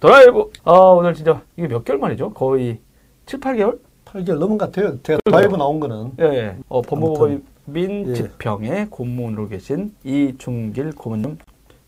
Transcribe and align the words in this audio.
드라이브. 0.00 0.50
아, 0.64 0.72
오늘 0.72 1.14
진짜 1.14 1.42
이게 1.56 1.68
몇 1.68 1.84
개월 1.84 1.98
만이죠? 1.98 2.32
거의 2.32 2.78
7, 3.26 3.40
8개월? 3.40 3.78
8개월 4.04 4.38
넘은 4.38 4.58
것 4.58 4.70
같아요. 4.70 5.00
제가 5.02 5.20
드라이브 5.24 5.56
나온 5.56 5.80
거는. 5.80 6.12
예, 6.20 6.24
예. 6.24 6.56
어, 6.68 6.80
법무법인 6.82 8.08
예. 8.08 8.14
지평의 8.14 8.90
고문으로 8.90 9.48
계신 9.48 9.94
이중길 10.04 10.92
고문님 10.92 11.38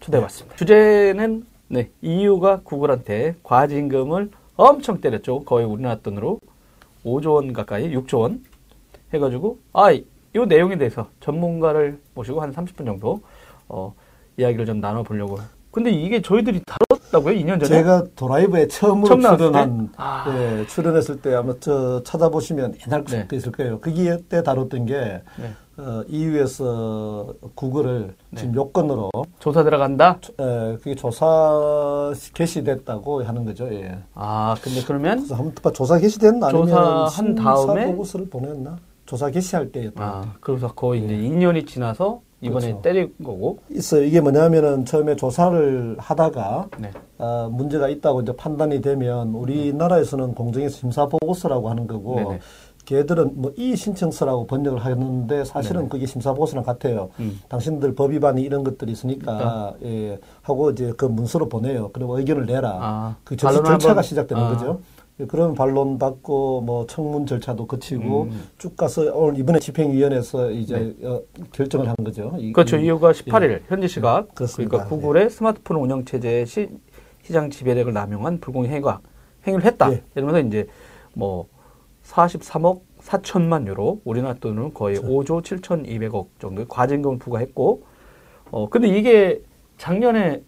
초대해봤습니다. 0.00 0.56
주제는 0.56 1.46
네, 1.68 1.90
EU가 2.02 2.60
구글한테 2.64 3.36
과징금을 3.42 4.30
엄청 4.56 5.00
때렸죠. 5.00 5.40
거의 5.44 5.64
우리나라 5.64 5.96
돈으로 6.00 6.40
5조 7.04 7.34
원 7.34 7.52
가까이, 7.52 7.90
6조 7.94 8.18
원 8.18 8.44
해가지고 9.14 9.58
아, 9.72 9.92
이 9.92 10.04
내용에 10.34 10.76
대해서 10.76 11.08
전문가를 11.20 12.00
모시고 12.14 12.42
한 12.42 12.52
30분 12.52 12.84
정도 12.84 13.20
어, 13.68 13.94
이야기를 14.36 14.66
좀 14.66 14.80
나눠보려고. 14.80 15.38
근데 15.70 15.90
이게 15.90 16.20
저희들이 16.20 16.62
다뤘다고요? 16.66 17.34
2년 17.36 17.48
전에? 17.60 17.66
제가 17.66 18.04
드라이브에 18.16 18.66
처음으로 18.66 19.08
처음 19.20 19.36
출연한, 19.36 19.86
때? 19.86 19.92
아. 19.98 20.24
예, 20.36 20.66
출연했을 20.66 21.20
때 21.20 21.34
아마 21.34 21.54
저 21.60 22.02
찾아보시면 22.02 22.74
옛날 22.86 23.04
네. 23.04 23.26
네. 23.26 23.36
있을 23.36 23.52
거예요. 23.52 23.78
거기에 23.80 24.18
때 24.28 24.42
다뤘던 24.42 24.86
게, 24.86 25.22
네. 25.38 25.52
어, 25.76 26.02
EU에서 26.08 27.32
구글을 27.54 28.14
네. 28.30 28.40
지금 28.40 28.54
요건으로, 28.56 29.10
조사 29.38 29.62
들어간다? 29.62 30.18
에, 30.40 30.76
그게 30.78 30.94
조사 30.96 32.12
개시됐다고 32.34 33.22
하는 33.22 33.44
거죠. 33.44 33.72
예. 33.72 33.96
아, 34.14 34.56
근데 34.60 34.82
그러면 34.84 35.24
한번 35.30 35.72
조사 35.72 35.98
개시된 35.98 36.42
아니면 36.42 36.66
조사한 36.66 37.34
다음에? 37.36 37.86
보고서를 37.86 38.28
보냈나? 38.28 38.76
조사 39.06 39.30
개시할 39.30 39.72
때였던 39.72 39.94
것 39.94 40.02
아, 40.02 40.34
그래서 40.40 40.68
거의 40.72 41.04
이제 41.04 41.14
2년이 41.16 41.66
지나서 41.66 42.20
이번에 42.40 42.66
그렇죠. 42.68 42.82
때린 42.82 43.14
거고. 43.22 43.58
있어요. 43.70 44.02
이게 44.02 44.20
뭐냐면은 44.20 44.84
처음에 44.84 45.16
조사를 45.16 45.96
하다가 45.98 46.68
네. 46.78 46.90
어, 47.18 47.48
문제가 47.52 47.88
있다고 47.88 48.22
이제 48.22 48.32
판단이 48.34 48.80
되면 48.80 49.28
우리나라에서는 49.34 50.34
공정에서 50.34 50.76
심사 50.76 51.06
보고서라고 51.06 51.68
하는 51.68 51.86
거고 51.86 52.14
네네. 52.16 52.38
걔들은 52.86 53.32
뭐 53.34 53.52
이 53.56 53.76
신청서라고 53.76 54.46
번역을 54.46 54.84
하는데 54.84 55.44
사실은 55.44 55.82
네네. 55.82 55.88
그게 55.90 56.06
심사 56.06 56.32
보고서랑 56.32 56.64
같아요. 56.64 57.10
음. 57.20 57.38
당신들 57.48 57.94
법 57.94 58.10
위반이 58.12 58.42
이런 58.42 58.64
것들이 58.64 58.92
있으니까 58.92 59.74
예, 59.84 60.18
하고 60.40 60.70
이제 60.70 60.92
그 60.96 61.04
문서로 61.04 61.48
보내요. 61.48 61.90
그리고 61.92 62.18
의견을 62.18 62.46
내라. 62.46 62.78
아, 62.80 63.16
그 63.22 63.36
절차, 63.36 63.62
절차가 63.62 64.00
시작되는 64.02 64.42
아. 64.42 64.48
거죠. 64.48 64.80
예, 65.20 65.26
그런 65.26 65.54
반론 65.54 65.98
받고 65.98 66.62
뭐 66.62 66.86
청문 66.86 67.26
절차도 67.26 67.66
거치고 67.66 68.22
음. 68.24 68.42
쭉 68.58 68.76
가서 68.76 69.12
오늘 69.14 69.38
이번에 69.38 69.58
집행위원회에서 69.58 70.50
이제 70.50 70.96
어, 71.02 71.20
결정을 71.52 71.88
한 71.88 71.94
거죠. 72.02 72.32
이- 72.38 72.46
네. 72.46 72.52
그렇죠. 72.52 72.76
이- 72.78 72.84
이유가 72.84 73.12
18일 73.12 73.62
현지 73.68 73.88
시각 73.88 74.26
예. 74.30 74.34
그렇습니다. 74.34 74.70
그러니까 74.70 74.88
구글의 74.96 75.30
스마트폰 75.30 75.76
운영 75.76 76.04
체제의 76.04 76.46
시, 76.46 76.68
시장 77.22 77.50
지배력을 77.50 77.92
남용한 77.92 78.40
불공정 78.40 78.72
행위가 78.72 79.00
행위를 79.46 79.64
했다. 79.66 79.92
예. 79.92 80.02
이러면서 80.14 80.40
이제 80.46 80.66
뭐 81.14 81.46
43억 82.04 82.80
4천만 83.00 83.66
유로 83.66 84.00
우리나라 84.04 84.34
돈으로 84.34 84.70
거의 84.72 84.96
그렇죠. 84.96 85.42
5조 85.42 85.60
7,200억 85.60 86.26
정도의 86.38 86.66
과징금을 86.68 87.18
부과했고 87.18 87.82
어 88.50 88.68
근데 88.68 88.88
이게 88.88 89.42
작년에 89.78 90.42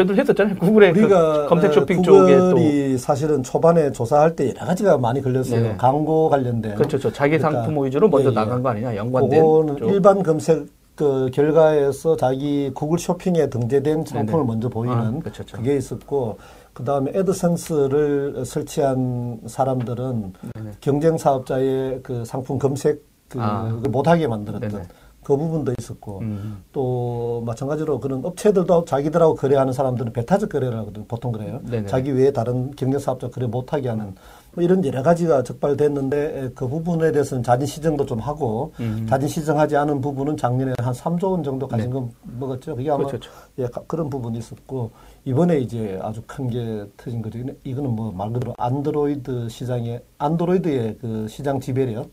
저희들 0.00 0.18
했었잖아요. 0.18 0.56
구글의 0.56 0.92
그 0.92 1.00
우리가 1.00 1.46
검색 1.46 1.70
어, 1.70 1.74
쇼핑 1.74 2.02
쪽에 2.02 2.36
또 2.36 2.44
구글이 2.54 2.98
사실은 2.98 3.42
초반에 3.42 3.92
조사할 3.92 4.36
때 4.36 4.48
여러 4.48 4.66
가지가 4.66 4.98
많이 4.98 5.20
걸렸어요. 5.22 5.60
네네. 5.62 5.76
광고 5.76 6.28
관련된. 6.28 6.74
그렇죠. 6.74 6.98
저 6.98 7.12
자기 7.12 7.38
그러니까, 7.38 7.62
상품 7.62 7.84
위주로 7.84 8.08
먼저 8.08 8.28
예, 8.28 8.30
예. 8.30 8.34
나간 8.34 8.62
거 8.62 8.70
아니냐 8.70 8.96
연관된 8.96 9.40
그거는 9.40 9.76
쪽. 9.76 9.90
일반 9.90 10.22
검색 10.22 10.66
그 10.94 11.30
결과에서 11.32 12.16
자기 12.16 12.70
구글 12.74 12.98
쇼핑에 12.98 13.48
등재된 13.48 14.04
상품을 14.04 14.32
네네. 14.32 14.46
먼저 14.46 14.68
보이는 14.68 14.96
아, 14.96 15.10
그렇죠, 15.20 15.44
그렇죠. 15.44 15.56
그게 15.56 15.76
있었고 15.76 16.38
그 16.72 16.84
다음에 16.84 17.10
애드센스를 17.14 18.44
설치한 18.44 19.40
사람들은 19.46 20.32
네네. 20.54 20.70
경쟁 20.80 21.16
사업자의 21.16 22.00
그 22.02 22.24
상품 22.24 22.58
검색 22.58 23.02
그 23.28 23.38
아. 23.40 23.78
그 23.82 23.88
못하게 23.88 24.26
만들었던 24.26 24.68
네네. 24.68 24.82
그 25.30 25.36
부분도 25.36 25.72
있었고 25.78 26.18
음. 26.22 26.62
또 26.72 27.40
마찬가지로 27.46 28.00
그런 28.00 28.24
업체들도 28.24 28.84
자기들하고 28.84 29.36
거래하는 29.36 29.72
사람들은 29.72 30.12
배타적 30.12 30.48
거래를 30.50 30.76
하거든 30.78 31.06
보통 31.06 31.30
그래요. 31.30 31.60
네네. 31.70 31.86
자기 31.86 32.10
외에 32.10 32.32
다른 32.32 32.72
경쟁 32.72 32.98
사업자 32.98 33.28
거래 33.28 33.46
못하게 33.46 33.88
하는 33.90 34.12
뭐 34.52 34.64
이런 34.64 34.84
여러 34.84 35.00
가지가 35.04 35.44
적발됐는데 35.44 36.16
에, 36.44 36.48
그 36.56 36.66
부분에 36.66 37.12
대해서는 37.12 37.44
자진 37.44 37.64
시정도 37.68 38.04
좀 38.04 38.18
하고 38.18 38.72
음. 38.80 39.06
자진 39.08 39.28
시정하지 39.28 39.76
않은 39.76 40.00
부분은 40.00 40.36
작년에 40.36 40.72
한 40.80 40.92
3조 40.92 41.30
원 41.30 41.44
정도 41.44 41.68
가진금 41.68 42.10
먹었죠. 42.40 42.74
그게 42.74 42.90
아마 42.90 43.04
네. 43.04 43.10
그렇죠, 43.10 43.30
예, 43.58 43.66
가- 43.66 43.82
그런 43.86 44.10
부분이 44.10 44.36
있었고 44.38 44.90
이번에 45.24 45.60
이제 45.60 45.96
아주 46.02 46.20
큰 46.26 46.48
게 46.48 46.84
터진 46.96 47.22
거죠. 47.22 47.38
이거는 47.62 47.90
뭐 47.94 48.10
말 48.10 48.32
그대로 48.32 48.52
안드로이드 48.58 49.48
시장의 49.48 50.00
안드로이드의 50.18 50.96
그 51.00 51.26
시장 51.28 51.60
지배력 51.60 52.10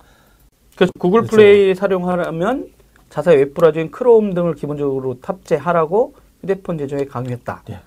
그래서 0.76 0.92
구글 1.00 1.22
그렇죠. 1.22 1.38
플레이 1.38 1.74
사용하려면 1.74 2.68
자사의 3.10 3.38
웹 3.38 3.54
브라우저인 3.54 3.92
크롬 3.92 4.34
등을 4.34 4.56
기본적으로 4.56 5.20
탑재하라고 5.22 6.16
휴대폰 6.42 6.78
제조에 6.78 7.06
강요했다. 7.06 7.64
예. 7.70 7.80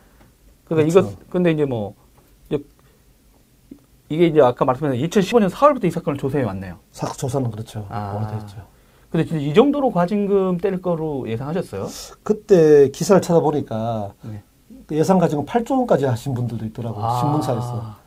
그러니까 0.64 0.90
그렇죠. 0.92 1.10
이거 1.10 1.24
근데 1.28 1.50
이제 1.50 1.64
뭐 1.64 1.94
이제 2.48 2.62
이게 4.08 4.26
이제 4.26 4.40
아까 4.40 4.64
말씀하신 4.64 5.06
2015년 5.06 5.50
4월부터 5.50 5.84
이 5.84 5.90
사건을 5.90 6.18
조사해 6.18 6.44
왔네요. 6.44 6.76
사 6.90 7.06
조사는 7.12 7.50
그렇죠. 7.50 7.86
아. 7.90 8.16
오래됐죠. 8.16 8.56
근데 9.10 9.26
진짜 9.26 9.42
이 9.42 9.52
정도로 9.52 9.90
과징금 9.90 10.58
때릴 10.58 10.80
거로 10.80 11.28
예상하셨어요? 11.28 11.88
그때 12.22 12.88
기사를 12.90 13.20
찾아보니까 13.20 14.12
네. 14.22 14.42
그 14.86 14.96
예상 14.96 15.18
가지고 15.18 15.44
8조 15.44 15.78
원까지 15.78 16.04
하신 16.04 16.34
분들도 16.34 16.64
있더라고요. 16.66 17.04
아. 17.04 17.18
신문사에서. 17.18 18.00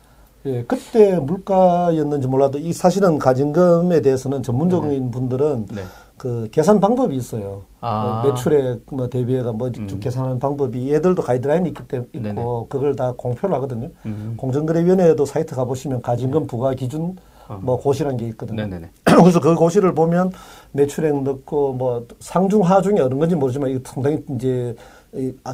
예, 0.46 0.62
그때 0.64 1.18
물가였는지 1.18 2.26
몰라도 2.26 2.58
이 2.58 2.72
사실은 2.72 3.18
가진금에 3.18 4.02
대해서는 4.02 4.42
전문적인 4.42 5.10
분들은 5.10 5.66
네. 5.72 5.82
그 6.24 6.48
계산 6.50 6.80
방법이 6.80 7.14
있어요. 7.14 7.64
아. 7.82 8.22
그 8.22 8.28
매출액 8.28 8.80
뭐 8.90 9.10
대비해가 9.10 9.52
뭐쭉 9.52 9.92
음. 9.92 10.00
계산하는 10.00 10.38
방법이 10.38 10.90
얘들도 10.90 11.20
가이드라인이 11.20 11.68
있기 11.68 11.86
때문에 11.86 12.08
있고 12.14 12.22
네네. 12.22 12.42
그걸 12.70 12.96
다 12.96 13.12
공표를 13.14 13.54
하거든요. 13.56 13.90
음. 14.06 14.32
공정거래위원회에도 14.38 15.26
사이트 15.26 15.54
가보시면 15.54 16.00
가진금 16.00 16.46
부과 16.46 16.72
기준 16.72 17.14
어. 17.46 17.58
뭐 17.60 17.78
고시란 17.78 18.16
게 18.16 18.26
있거든요. 18.28 18.66
그래서 19.04 19.38
그 19.38 19.54
고시를 19.54 19.92
보면 19.92 20.32
매출액 20.72 21.22
넣고 21.22 21.74
뭐 21.74 22.06
상중 22.20 22.62
하중이 22.62 22.98
어느 23.00 23.14
건지 23.16 23.36
모르지만 23.36 23.68
이거 23.68 23.80
상당히 23.84 24.24
이제 24.34 24.74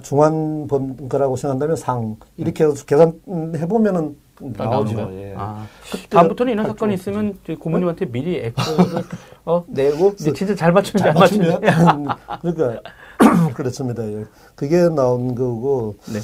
중한 0.05 0.69
번 0.69 1.09
거라고 1.09 1.35
생각한다면 1.35 1.75
상 1.75 2.15
이렇게 2.37 2.63
해서 2.63 2.85
계산해 2.85 3.67
보면은 3.69 4.17
딱 4.30 4.30
나오죠. 4.41 4.65
나오는 4.71 4.95
거예요? 4.95 5.31
예. 5.31 5.35
아. 5.37 5.67
다음부터는 6.09 6.53
이런 6.53 6.65
팔 6.65 6.73
사건이 6.73 6.97
조 6.97 7.01
있으면 7.11 7.39
고모님한테 7.59 8.07
미리 8.07 8.37
액션을 8.39 8.85
어, 9.47 9.65
내고 9.69 10.13
이제 10.19 10.33
진짜 10.33 10.55
잘 10.55 10.73
맞추는지 10.73 11.03
잘 11.03 11.09
안 11.11 11.15
맞추는지. 11.15 11.67
맞추면 11.67 12.09
그러니까 12.43 12.81
그렇습니다. 13.55 14.07
예. 14.11 14.25
그게 14.55 14.89
나온 14.89 15.35
거고 15.35 15.97
네. 16.13 16.19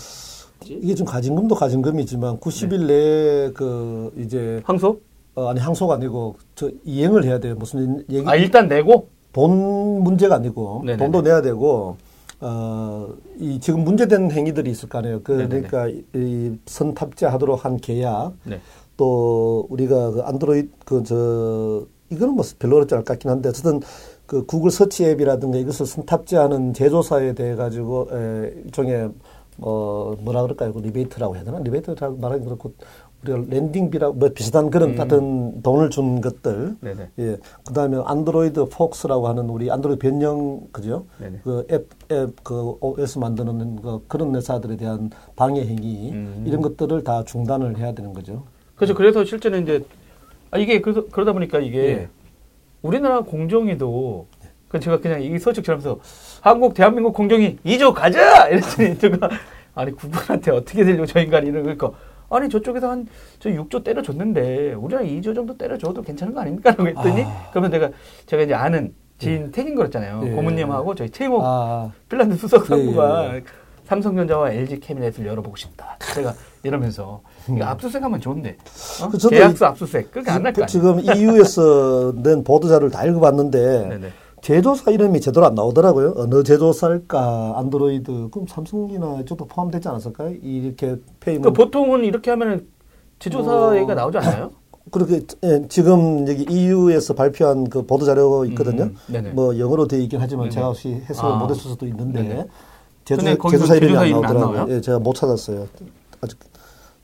이게 0.69 0.95
좀 0.95 1.07
가진금도 1.07 1.55
가진금이지만 1.55 2.39
90일 2.39 2.87
내에 2.87 3.51
그 3.53 4.13
이제 4.17 4.61
항소? 4.65 5.01
어, 5.35 5.49
아니 5.49 5.61
항소가 5.61 5.95
아니고 5.95 6.37
저 6.55 6.71
이행을 6.85 7.25
해야 7.25 7.39
돼요. 7.39 7.55
무슨 7.57 8.03
얘기 8.11 8.27
아 8.29 8.35
일단 8.37 8.69
내고 8.69 9.09
돈 9.33 10.03
문제가 10.03 10.37
아니고 10.37 10.81
네네네. 10.85 10.97
돈도 10.99 11.21
내야 11.23 11.43
되고 11.43 11.99
어, 12.41 13.09
이 13.39 13.59
지금 13.61 13.85
문제된 13.85 14.31
행위들이 14.31 14.71
있을 14.71 14.89
거 14.89 14.99
아니에요. 14.99 15.21
그. 15.23 15.37
그러니까 15.49 15.89
이- 15.89 16.05
이 16.15 16.59
선탑재하도록 16.67 17.65
한 17.65 17.77
계약 17.79 18.35
네. 18.45 18.61
또 18.97 19.67
우리가 19.71 20.11
그 20.11 20.21
안드로이드 20.23 20.69
그 20.85 21.03
저 21.05 21.87
이거는 22.11 22.35
뭐 22.35 22.45
별로 22.59 22.77
어렵지 22.77 22.95
않을 22.95 23.05
것 23.05 23.15
같긴 23.15 23.31
한데 23.31 23.49
어쨌든 23.49 23.81
그 24.27 24.47
구글 24.47 24.71
서치 24.71 25.05
앱이라든가 25.07 25.59
이것을 25.59 25.87
선탑재하는 25.87 26.73
제조사에 26.73 27.33
대해 27.35 27.57
가지고 27.57 28.09
에, 28.13 28.53
일종의 28.65 29.11
뭐 29.57 30.17
뭐라 30.21 30.43
그럴까요? 30.43 30.73
그 30.73 30.79
리베이트라고 30.81 31.35
해야 31.37 31.43
되나? 31.45 31.59
리베이트라고 31.61 32.19
말하기 32.19 32.45
그렇고 32.45 32.75
우리가 33.23 33.45
landing비라고 33.49 34.15
뭐 34.15 34.29
비슷한 34.31 34.71
그런 34.71 34.91
음. 34.91 34.97
같은 34.97 35.63
돈을 35.63 35.91
준 35.91 36.21
것들 36.21 36.77
네네. 36.81 37.11
예. 37.19 37.37
그 37.67 37.73
다음에 37.73 38.01
안드로이드 38.05 38.67
폭스라고 38.67 39.29
하는 39.29 39.49
우리 39.49 39.71
안드로이드 39.71 40.01
변형, 40.01 40.69
그죠? 40.73 41.07
네네. 41.19 41.41
그 41.43 41.67
앱, 41.71 41.89
앱, 42.13 42.45
그 42.45 42.77
OS 42.81 43.19
만드는 43.19 43.83
그 43.83 44.05
그런 44.07 44.35
회사들에 44.35 44.77
대한 44.77 45.11
방해 45.35 45.63
행위, 45.63 46.13
음. 46.13 46.45
이런 46.47 46.61
것들을 46.63 47.03
다 47.05 47.25
중단을 47.25 47.79
해야 47.79 47.93
되는 47.93 48.13
거죠. 48.13 48.45
그렇죠. 48.75 48.95
그래서 48.95 49.25
실제는 49.25 49.63
이제 49.63 49.85
아 50.51 50.59
이게 50.59 50.81
그래서 50.81 51.07
그러다 51.11 51.33
보니까 51.33 51.59
이게 51.59 51.79
예. 51.79 52.09
우리나라 52.83 53.21
공정위도 53.21 54.27
그 54.69 54.81
제가 54.81 55.01
그냥 55.01 55.23
이 55.23 55.39
소식 55.39 55.63
들으면서 55.63 55.99
한국 56.41 56.75
대한민국 56.75 57.13
공정위 57.13 57.59
2조 57.65 57.95
가자 57.95 58.49
이랬더니 58.49 58.99
누가 58.99 59.31
아니 59.75 59.93
구글한테 59.93 60.51
어떻게 60.51 60.85
들려 60.85 61.05
저 61.07 61.21
인간이 61.21 61.49
이런 61.49 61.63
그러니까 61.63 61.93
아니 62.31 62.49
저쪽에서 62.49 62.91
한 62.91 63.07
저 63.39 63.51
6조 63.51 63.85
때려줬는데 63.85 64.75
우리나라 64.75 65.07
2조 65.07 65.35
정도 65.35 65.57
때려줘도 65.57 66.03
괜찮은 66.03 66.35
거 66.35 66.41
아닙니까? 66.41 66.71
라고 66.71 66.89
했더니 66.89 67.23
아. 67.25 67.49
그러면 67.51 67.71
내가 67.71 67.91
제가 68.27 68.43
이제 68.43 68.55
아는 68.55 68.95
지인 69.19 69.51
태긴 69.51 69.75
거였잖아요. 69.75 70.23
예. 70.27 70.31
고모님하고 70.31 70.95
저희 70.95 71.11
최모 71.11 71.41
아, 71.43 71.91
핀란드 72.09 72.37
수석 72.37 72.65
예, 72.65 72.67
상부가 72.69 73.35
예. 73.37 73.43
삼성전자와 73.85 74.51
LG 74.51 74.81
캐비넷을 74.81 75.27
열어보고 75.27 75.57
싶다. 75.57 75.97
제가 76.15 76.35
이러면서 76.65 77.21
이거 77.49 77.65
압수수색하면 77.67 78.21
좋은데 78.21 78.57
어? 79.03 79.09
그 79.09 79.29
계약서 79.29 79.67
압수수색 79.67 80.11
그게 80.11 80.31
안날거 80.31 80.65
아니에요. 80.65 80.67
지금 80.67 81.01
EU에서 81.01 82.13
낸 82.23 82.43
보도 82.43 82.67
자료를 82.69 82.91
다 82.91 83.05
읽어봤는데 83.05 83.89
네네. 83.89 84.09
제조사 84.47 84.93
이름이 84.93 85.21
제대로 85.21 85.45
안 85.45 85.57
나오더라고요. 85.57 86.15
어느 86.19 86.45
제조사일까? 86.45 87.55
안드로이드 87.57 88.29
그럼 88.31 88.47
삼성이나 88.47 89.23
이쪽도 89.23 89.47
포함되지 89.47 89.89
않았을까요? 89.89 90.37
이렇게 90.41 90.95
페이먼 91.19 91.43
그 91.43 91.53
보통은 91.53 92.05
이렇게 92.05 92.31
하면은 92.31 92.69
제조사 93.19 93.71
어. 93.71 93.75
얘기가 93.75 93.95
나오지 93.95 94.19
않아요? 94.19 94.53
그렇게 94.93 95.23
예, 95.43 95.67
지금 95.69 96.29
여기 96.29 96.47
EU에서 96.49 97.15
발표한 97.15 97.69
그 97.69 97.85
보도 97.85 98.05
자료 98.05 98.45
있거든요. 98.45 98.85
음, 98.85 98.97
네네. 99.09 99.31
뭐 99.31 99.59
영어로 99.59 99.89
되어 99.89 99.99
있긴 99.99 100.21
하지만 100.21 100.45
네네. 100.45 100.55
제가 100.55 100.67
혹시 100.69 100.91
해석을 100.91 101.33
아. 101.33 101.37
못했을 101.39 101.63
수도 101.63 101.85
있는데. 101.89 102.47
제조, 103.05 103.23
제조사 103.51 103.75
이름이 103.75 103.97
안안 103.97 104.11
나오더라고요. 104.13 104.59
나와요? 104.59 104.67
예, 104.69 104.81
제가 104.81 105.01
못 105.01 105.15
찾았어요. 105.15 105.67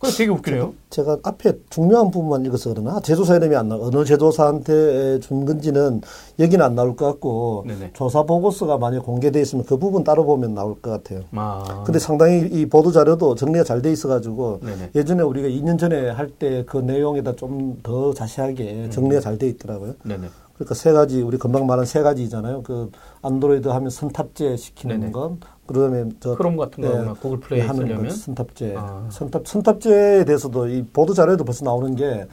그거 0.02 0.12
되게 0.16 0.31
웃기네요. 0.32 0.75
제가 0.90 1.19
앞에 1.22 1.52
중요한 1.70 2.10
부분만 2.10 2.44
읽어서 2.46 2.70
그러나 2.75 2.99
제조사 3.00 3.37
이름이 3.37 3.54
안 3.54 3.69
나와. 3.69 3.87
어느 3.87 4.04
제조사한테 4.04 5.20
준 5.20 5.44
건지는 5.46 6.00
여기는 6.40 6.64
안 6.64 6.75
나올 6.75 6.96
것 6.96 7.06
같고 7.06 7.64
네네. 7.69 7.93
조사 7.94 8.25
보고서가 8.25 8.78
만약 8.78 9.04
공개돼 9.06 9.40
있으면 9.40 9.64
그 9.64 9.76
부분 9.76 10.02
따로 10.02 10.25
보면 10.25 10.54
나올 10.54 10.81
것 10.81 10.90
같아요. 10.90 11.20
아. 11.37 11.84
근데 11.87 12.00
상당히 12.00 12.40
이 12.50 12.66
보도 12.66 12.90
자료도 12.90 13.37
정리가 13.37 13.62
잘 13.64 13.81
돼 13.81 13.93
있어가지고 13.93 14.60
네네. 14.62 14.90
예전에 14.94 15.22
우리가 15.22 15.49
2년 15.49 15.78
전에 15.78 16.10
할 16.10 16.32
때 16.38 16.64
그 16.66 16.78
내용에다 16.78 17.37
좀 17.37 17.81
더 17.84 18.12
자세하게 18.12 18.90
정리가 18.90 19.20
잘 19.20 19.38
돼 19.38 19.49
있더라고요. 19.49 19.94
네네. 20.04 20.26
그러니까 20.54 20.75
세 20.75 20.93
가지 20.93 21.22
우리 21.22 21.38
금방 21.38 21.66
말한 21.66 21.84
세 21.87 22.02
가지잖아요. 22.02 22.62
그 22.62 22.90
안드로이드 23.22 23.69
하면 23.69 23.90
선탑재 23.90 24.56
시키는 24.56 25.00
네네. 25.00 25.12
건 25.12 25.38
그다음에 25.73 26.11
저 26.21 26.35
크롬 26.37 26.57
같은 26.57 26.83
거나 26.85 27.15
구글 27.15 27.41
플레이 27.41 27.61
하는 27.63 27.83
쓰려면? 27.87 28.09
것, 28.09 28.15
선탑재 28.17 28.75
아. 28.77 29.07
선탑 29.11 29.47
선탑재에 29.47 30.25
대해서도 30.25 30.69
이 30.69 30.83
보도 30.93 31.15
자료에도 31.15 31.45
벌써 31.45 31.65
나오는 31.65 31.95
게 31.97 32.07
네. 32.09 32.27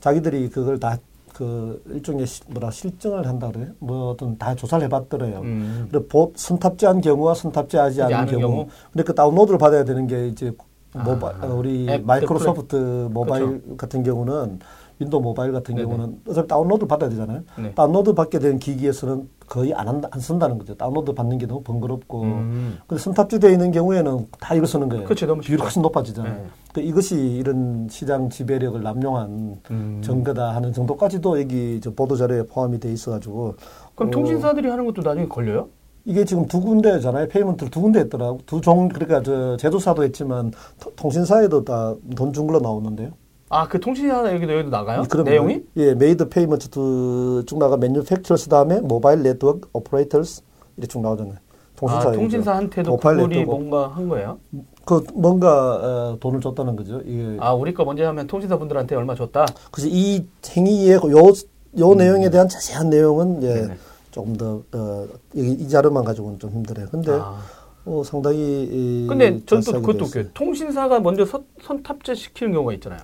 자기들이 0.00 0.48
그걸 0.50 0.78
다 0.78 0.98
그 1.34 1.82
일종의 1.86 2.26
시- 2.26 2.42
뭐라 2.48 2.70
실증을 2.70 3.26
한다 3.26 3.50
그래요. 3.50 3.68
뭐 3.78 4.10
어떤 4.10 4.36
다 4.36 4.54
조사를 4.54 4.84
해봤더래요. 4.84 5.40
음. 5.40 5.88
그리고 5.90 6.06
보, 6.06 6.32
선탑재한 6.36 7.00
경우와 7.00 7.32
선탑재하지 7.32 8.02
않은 8.02 8.26
경우. 8.26 8.40
경우? 8.42 8.66
그러니까 8.92 9.14
다운로드를 9.14 9.58
받아야 9.58 9.82
되는 9.82 10.06
게 10.06 10.28
이제 10.28 10.52
아. 10.92 11.02
모바, 11.02 11.28
어, 11.40 11.54
우리 11.54 11.86
앱 11.88 12.04
마이크로소프트 12.04 13.08
모바일 13.10 13.62
같은 13.78 14.02
경우는 14.02 14.60
윈도우 15.02 15.20
모바일 15.20 15.52
같은. 15.52 15.74
경우는 15.76 16.20
어차피 16.28 16.48
다운로드 16.48 16.86
받아야 16.86 17.10
되잖아요. 17.10 17.42
네. 17.58 17.72
다운로드 17.74 18.14
받게 18.14 18.38
된 18.38 18.58
기기에서는 18.58 19.28
거의 19.46 19.74
안, 19.74 19.86
한다, 19.88 20.08
안 20.10 20.20
쓴다는 20.20 20.58
거죠. 20.58 20.74
다운로드 20.74 21.12
받는 21.12 21.38
게 21.38 21.46
너무 21.46 21.62
번거롭고. 21.62 22.22
음. 22.22 22.78
근데 22.86 23.02
선탑재되어 23.02 23.50
있는 23.50 23.70
경우에는 23.72 24.28
다 24.40 24.54
이거 24.54 24.64
쓰는 24.66 24.88
거예요. 24.88 25.04
그치, 25.04 25.26
너무 25.26 25.40
비율이. 25.40 25.60
훨씬 25.62 25.82
높아지잖아요. 25.82 26.34
네. 26.34 26.44
그 26.72 26.80
이것이 26.80 27.16
이런 27.16 27.86
시장 27.90 28.30
지배력을 28.30 28.82
남용한 28.82 29.60
음. 29.70 30.00
증거다 30.02 30.54
하는 30.54 30.72
정도까지도 30.72 31.40
여기 31.40 31.80
저 31.82 31.90
보도 31.92 32.16
자료에 32.16 32.44
포함이 32.46 32.80
돼 32.80 32.90
있어가지고. 32.92 33.54
그럼 33.94 34.08
어, 34.08 34.10
통신사들이 34.10 34.68
하는 34.68 34.86
것도 34.86 35.02
나중에 35.02 35.26
걸려요? 35.28 35.68
이게 36.04 36.24
지금 36.24 36.46
두 36.46 36.60
군데잖아요. 36.60 37.28
payment를 37.28 37.70
두 37.70 37.80
군데 37.80 38.00
했더라고. 38.00 38.38
두 38.44 38.60
종, 38.60 38.88
그러니까 38.88 39.22
저 39.22 39.56
제조사도 39.56 40.02
했지만 40.02 40.50
토- 40.80 40.92
통신사에도 40.96 41.64
다 41.64 41.94
돈 42.16 42.32
준 42.32 42.46
걸로 42.48 42.58
나오는데요. 42.58 43.10
아, 43.52 43.68
그 43.68 43.78
통신사 43.78 44.32
여기도 44.32 44.54
여기도 44.54 44.70
나가요? 44.70 45.04
그럼 45.10 45.26
내용이? 45.26 45.62
예, 45.76 45.94
made 45.94 46.30
payment 46.30 46.70
쭉 46.70 47.58
나가 47.58 47.76
manufacturers 47.76 48.48
다음에 48.48 48.80
mobile 48.80 49.22
network 49.22 49.68
operators 49.74 50.40
이렇게 50.78 50.88
쭉 50.88 51.02
나오잖아요. 51.02 51.36
통신사. 51.76 52.08
아, 52.08 52.12
통신사한테도 52.12 52.96
구글이. 52.96 53.44
뭔가 53.44 53.88
한 53.88 54.08
거예요? 54.08 54.38
그 54.86 55.04
뭔가 55.12 55.74
어, 55.74 56.16
돈을 56.18 56.40
줬다는 56.40 56.76
거죠. 56.76 57.02
이게 57.04 57.36
아, 57.40 57.52
우리 57.52 57.74
거 57.74 57.84
먼저 57.84 58.06
하면 58.06 58.26
통신사 58.26 58.56
분들한테 58.58 58.96
얼마 58.96 59.14
줬다? 59.14 59.44
그래서 59.70 59.90
이 59.92 60.24
행위의 60.48 60.94
요, 60.94 61.32
요 61.78 61.94
내용에 61.94 62.30
대한 62.30 62.48
자세한 62.48 62.88
내용은 62.88 63.42
예, 63.42 63.48
음. 63.48 63.54
네네. 63.66 63.76
조금 64.10 64.34
더 64.34 64.62
어, 64.72 65.06
여기 65.36 65.52
이 65.52 65.68
자료만 65.68 66.04
가지고는 66.04 66.38
좀 66.38 66.50
힘들어요. 66.52 66.86
근데 66.90 67.12
아. 67.12 67.36
어, 67.84 68.02
상당히 68.02 68.38
이, 68.70 69.06
근데 69.06 69.32
전또 69.44 69.60
자세하게 69.60 69.86
그것도. 69.86 70.04
웃겨요. 70.06 70.32
통신사가 70.32 71.00
먼저 71.00 71.26
선, 71.26 71.44
선탑재 71.60 72.14
시키는 72.14 72.54
경우가 72.54 72.72
있잖아요. 72.74 73.00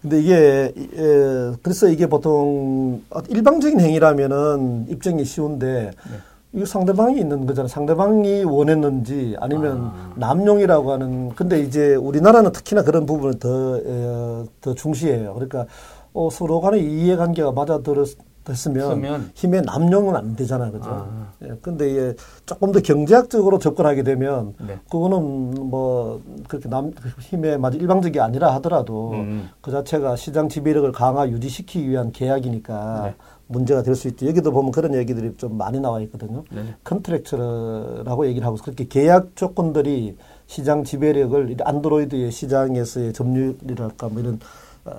근데 0.00 0.20
이게 0.20 0.72
에, 0.76 1.52
그래서 1.62 1.88
이게 1.88 2.06
보통 2.06 3.02
일방적인 3.28 3.80
행위라면은 3.80 4.86
입증이 4.88 5.24
쉬운데 5.24 5.90
네. 6.10 6.18
이거 6.52 6.64
상대방이 6.64 7.20
있는 7.20 7.46
거잖아요. 7.46 7.68
상대방이 7.68 8.44
원했는지 8.44 9.36
아니면 9.38 9.90
아. 9.92 10.12
남용이라고 10.16 10.92
하는 10.92 11.30
근데 11.34 11.60
이제 11.60 11.94
우리나라는 11.94 12.52
특히나 12.52 12.82
그런 12.82 13.06
부분을 13.06 13.38
더, 13.38 13.78
에, 13.78 14.44
더 14.60 14.74
중시해요. 14.74 15.34
그러니까 15.34 15.66
어, 16.14 16.30
서로 16.30 16.60
간의 16.60 16.82
이해관계가 16.82 17.52
맞아들었 17.52 18.16
으면 18.52 18.56
쓰면. 18.56 19.30
힘의 19.34 19.62
남용은 19.62 20.16
안 20.16 20.34
되잖아요. 20.36 20.72
그죠? 20.72 20.88
아. 20.88 21.32
예, 21.42 21.52
근데 21.60 21.90
이게 21.90 22.14
조금 22.46 22.72
더 22.72 22.80
경제학적으로 22.80 23.58
접근하게 23.58 24.02
되면 24.02 24.54
네. 24.66 24.78
그거는 24.90 25.54
뭐 25.70 26.22
그렇게 26.48 26.68
남 26.68 26.92
힘의 27.20 27.58
맞아 27.58 27.76
일방적이 27.76 28.20
아니라 28.20 28.54
하더라도 28.56 29.10
음. 29.12 29.48
그 29.60 29.70
자체가 29.70 30.16
시장 30.16 30.48
지배력을 30.48 30.90
강화 30.92 31.28
유지시키기 31.28 31.88
위한 31.88 32.12
계약이니까 32.12 33.02
네. 33.04 33.14
문제가 33.50 33.82
될 33.82 33.94
수 33.94 34.08
있죠. 34.08 34.26
여기도 34.26 34.52
보면 34.52 34.72
그런 34.72 34.94
얘기들이 34.94 35.34
좀 35.36 35.56
많이 35.56 35.80
나와 35.80 36.00
있거든요. 36.02 36.44
네. 36.50 36.74
컨트랙처라고 36.84 38.26
얘기를 38.26 38.46
하고 38.46 38.56
그렇게 38.62 38.86
계약 38.86 39.34
조건들이 39.36 40.16
시장 40.46 40.84
지배력을 40.84 41.50
이 41.50 41.56
안드로이드의 41.62 42.30
시장에서의 42.30 43.12
점유율이랄까 43.12 44.08
뭐 44.08 44.20
이런 44.20 44.34
어, 44.34 44.38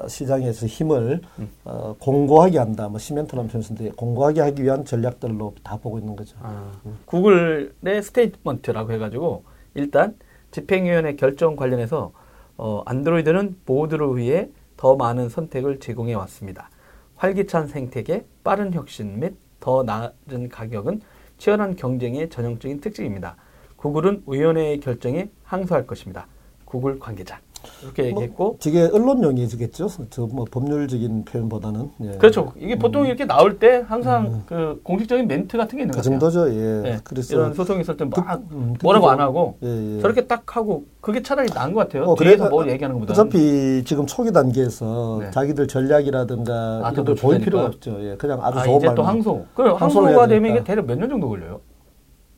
시장에서 0.07 0.65
힘을 0.65 1.21
음. 1.39 1.49
어, 1.65 1.95
공고하게 1.99 2.57
한다. 2.57 2.87
뭐 2.87 2.99
시멘트라는 2.99 3.49
표현인데 3.49 3.91
공고하게 3.91 4.41
하기 4.41 4.63
위한 4.63 4.85
전략들로 4.85 5.55
다 5.63 5.77
보고 5.77 5.99
있는 5.99 6.15
거죠. 6.15 6.37
아, 6.41 6.71
구글의 7.05 8.03
statement라고 8.03 8.91
해가지고 8.93 9.43
일단 9.75 10.15
집행위원회 10.51 11.15
결정 11.15 11.55
관련해서 11.55 12.11
어, 12.57 12.83
안드로이드는 12.85 13.59
모두를 13.65 14.17
위해 14.17 14.49
더 14.75 14.95
많은 14.95 15.29
선택을 15.29 15.79
제공해 15.79 16.13
왔습니다. 16.13 16.69
활기찬 17.15 17.67
생태계, 17.67 18.25
빠른 18.43 18.73
혁신 18.73 19.19
및 19.19 19.35
더 19.59 19.83
낮은 19.83 20.49
가격은 20.49 21.01
치열한 21.37 21.75
경쟁의 21.75 22.29
전형적인 22.29 22.81
특징입니다. 22.81 23.35
구글은 23.75 24.23
위원회의 24.27 24.79
결정에 24.79 25.29
항소할 25.43 25.87
것입니다. 25.87 26.27
구글 26.65 26.99
관계자 26.99 27.39
이렇게 27.83 28.05
얘기했고 28.07 28.57
저게 28.59 28.83
언론용이겠죠. 28.91 29.87
저 30.09 30.29
뭐 30.31 30.45
법률적인 30.49 31.25
표현보다는 31.25 31.89
예. 32.01 32.11
그렇죠. 32.17 32.53
이게 32.59 32.77
보통 32.77 33.05
이렇게 33.05 33.25
나올 33.25 33.57
때 33.57 33.83
항상 33.87 34.43
그 34.45 34.79
공식적인 34.83 35.27
멘트 35.27 35.57
같은 35.57 35.77
게 35.77 35.83
있는 35.83 35.91
그것 35.93 36.03
같아요. 36.03 36.19
정도죠. 36.19 36.53
예. 36.53 36.81
네, 36.81 36.97
그래서 37.03 37.35
이런 37.35 37.53
소송이 37.53 37.81
있을 37.81 37.97
때막 37.97 38.41
음, 38.51 38.75
뭐라고 38.83 39.09
안 39.09 39.19
하고 39.19 39.57
예, 39.63 39.97
예. 39.97 40.01
저렇게 40.01 40.27
딱 40.27 40.55
하고 40.55 40.85
그게 41.01 41.21
차라리 41.23 41.49
나은 41.53 41.73
것 41.73 41.81
같아요. 41.81 42.03
어, 42.03 42.15
뒤에서 42.15 42.37
그래, 42.37 42.49
뭐 42.49 42.67
얘기하는 42.69 42.99
것보다 42.99 43.13
어차피 43.13 43.83
지금 43.85 44.05
초기 44.05 44.31
단계에서 44.31 45.17
네. 45.21 45.31
자기들 45.31 45.67
전략이라든가 45.67 46.81
아, 46.83 46.91
또 46.93 47.01
이것들 47.01 47.15
보일. 47.15 47.39
필요가 47.41 47.65
없죠. 47.65 47.97
예, 48.01 48.15
그냥 48.17 48.39
아주 48.43 48.59
아, 48.59 48.63
좋은 48.63 48.77
이제 48.77 48.93
또. 48.95 49.03
항소. 49.03 49.45
그럼 49.53 49.75
항소를 49.77 50.07
항소가 50.09 50.27
되면. 50.27 50.51
이게 50.51 50.63
대략 50.63 50.85
몇 50.85 50.95
년 50.97 51.09
정도 51.09 51.29
걸려요? 51.29 51.61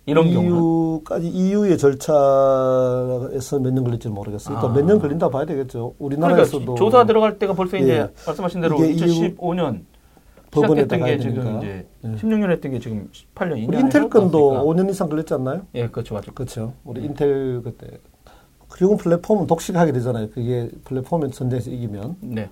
이런 0.06 0.28
EU까지 0.28 1.28
EU의 1.28 1.78
절차에서 1.78 3.60
몇 3.60 3.72
년 3.72 3.84
걸릴지 3.84 4.08
는 4.08 4.16
모르겠어요. 4.16 4.58
아. 4.58 4.62
또몇년 4.62 5.00
걸린다 5.00 5.30
봐야 5.30 5.46
되겠죠. 5.46 5.94
그러니까 5.98 6.28
우리나라에서도 6.28 6.76
조사 6.76 7.06
들어갈 7.06 7.38
때가 7.38 7.54
벌써 7.54 7.78
이제 7.78 7.94
예. 7.94 8.10
말씀하신 8.26 8.62
대로 8.62 8.84
이게 8.84 8.94
2015년 9.06 9.82
법원에 10.50 10.82
시작했던 10.82 11.00
가야 11.00 11.18
게 11.18 11.22
지금. 11.22 11.58
이제 11.58 11.86
예. 12.04 12.08
16년 12.16 12.52
했던 12.52 12.72
게 12.72 12.80
지금 12.80 13.10
18년 13.36 13.54
2년 13.58 13.68
우리 13.68 13.80
인텔 13.80 14.10
건도 14.10 14.52
5년 14.66 14.90
이상 14.90 15.08
걸렸지 15.08 15.34
않나요? 15.36 15.62
예, 15.76 15.88
그렇죠, 15.88 16.16
맞죠. 16.16 16.34
그렇죠. 16.34 16.74
우리 16.84 17.04
인텔 17.06 17.62
그때 17.64 18.00
결국 18.76 19.00
플랫폼은 19.00 19.48
독식하게 19.48 19.92
되잖아요. 19.92 20.30
그게 20.32 20.70
플랫폼의 20.86 21.32
전쟁에서 21.32 21.70
이기면 21.70 22.16
네. 22.22 22.50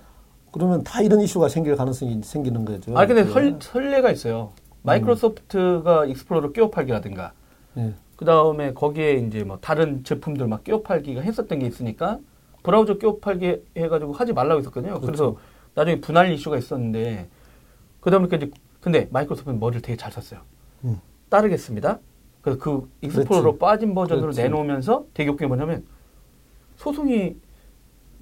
그러면 0.52 0.82
다 0.84 1.00
이런 1.02 1.20
이슈가 1.20 1.48
생길 1.48 1.74
가능성이 1.76 2.20
생기는 2.22 2.64
거죠. 2.64 2.96
아 2.96 3.06
근데 3.06 3.22
예. 3.22 3.24
설, 3.26 3.56
선례가 3.60 4.10
있어요. 4.12 4.50
마이크로소프트가 4.82 6.06
익스플로러 6.06 6.52
끼워 6.52 6.70
팔기라든가 6.70 7.32
예. 7.78 7.94
그 8.16 8.24
다음에 8.24 8.72
거기에 8.74 9.14
이제 9.14 9.44
뭐 9.44 9.58
다른 9.60 10.04
제품들 10.04 10.46
막 10.46 10.62
끼워 10.64 10.82
팔기가 10.82 11.20
했었던 11.22 11.58
게 11.58 11.66
있으니까 11.66 12.18
브라우저 12.62 12.98
끼워 12.98 13.18
팔기 13.18 13.62
해가지고 13.76 14.12
하지 14.12 14.32
말라고 14.32 14.60
했었거든요. 14.60 15.00
그래서 15.00 15.36
나중에 15.74 16.00
분할 16.00 16.30
이슈가 16.32 16.58
있었는데 16.58 17.28
그 18.00 18.10
다 18.10 18.16
음에 18.18 18.28
이제 18.32 18.50
근데 18.80 19.08
마이크로소프트는 19.10 19.60
머리를 19.60 19.82
되게 19.82 19.96
잘 19.96 20.10
썼어요. 20.12 20.40
음. 20.84 21.00
따르겠습니다. 21.28 21.98
그래서 22.42 22.58
그 22.58 22.90
익스플로러. 23.02 23.56
빠진 23.56 23.94
버전으로 23.94 24.22
그렇지. 24.22 24.42
내놓으면서 24.42 25.04
되게 25.14 25.30
웃긴 25.30 25.44
게 25.44 25.48
뭐냐면 25.48 25.84
소송이 26.76 27.36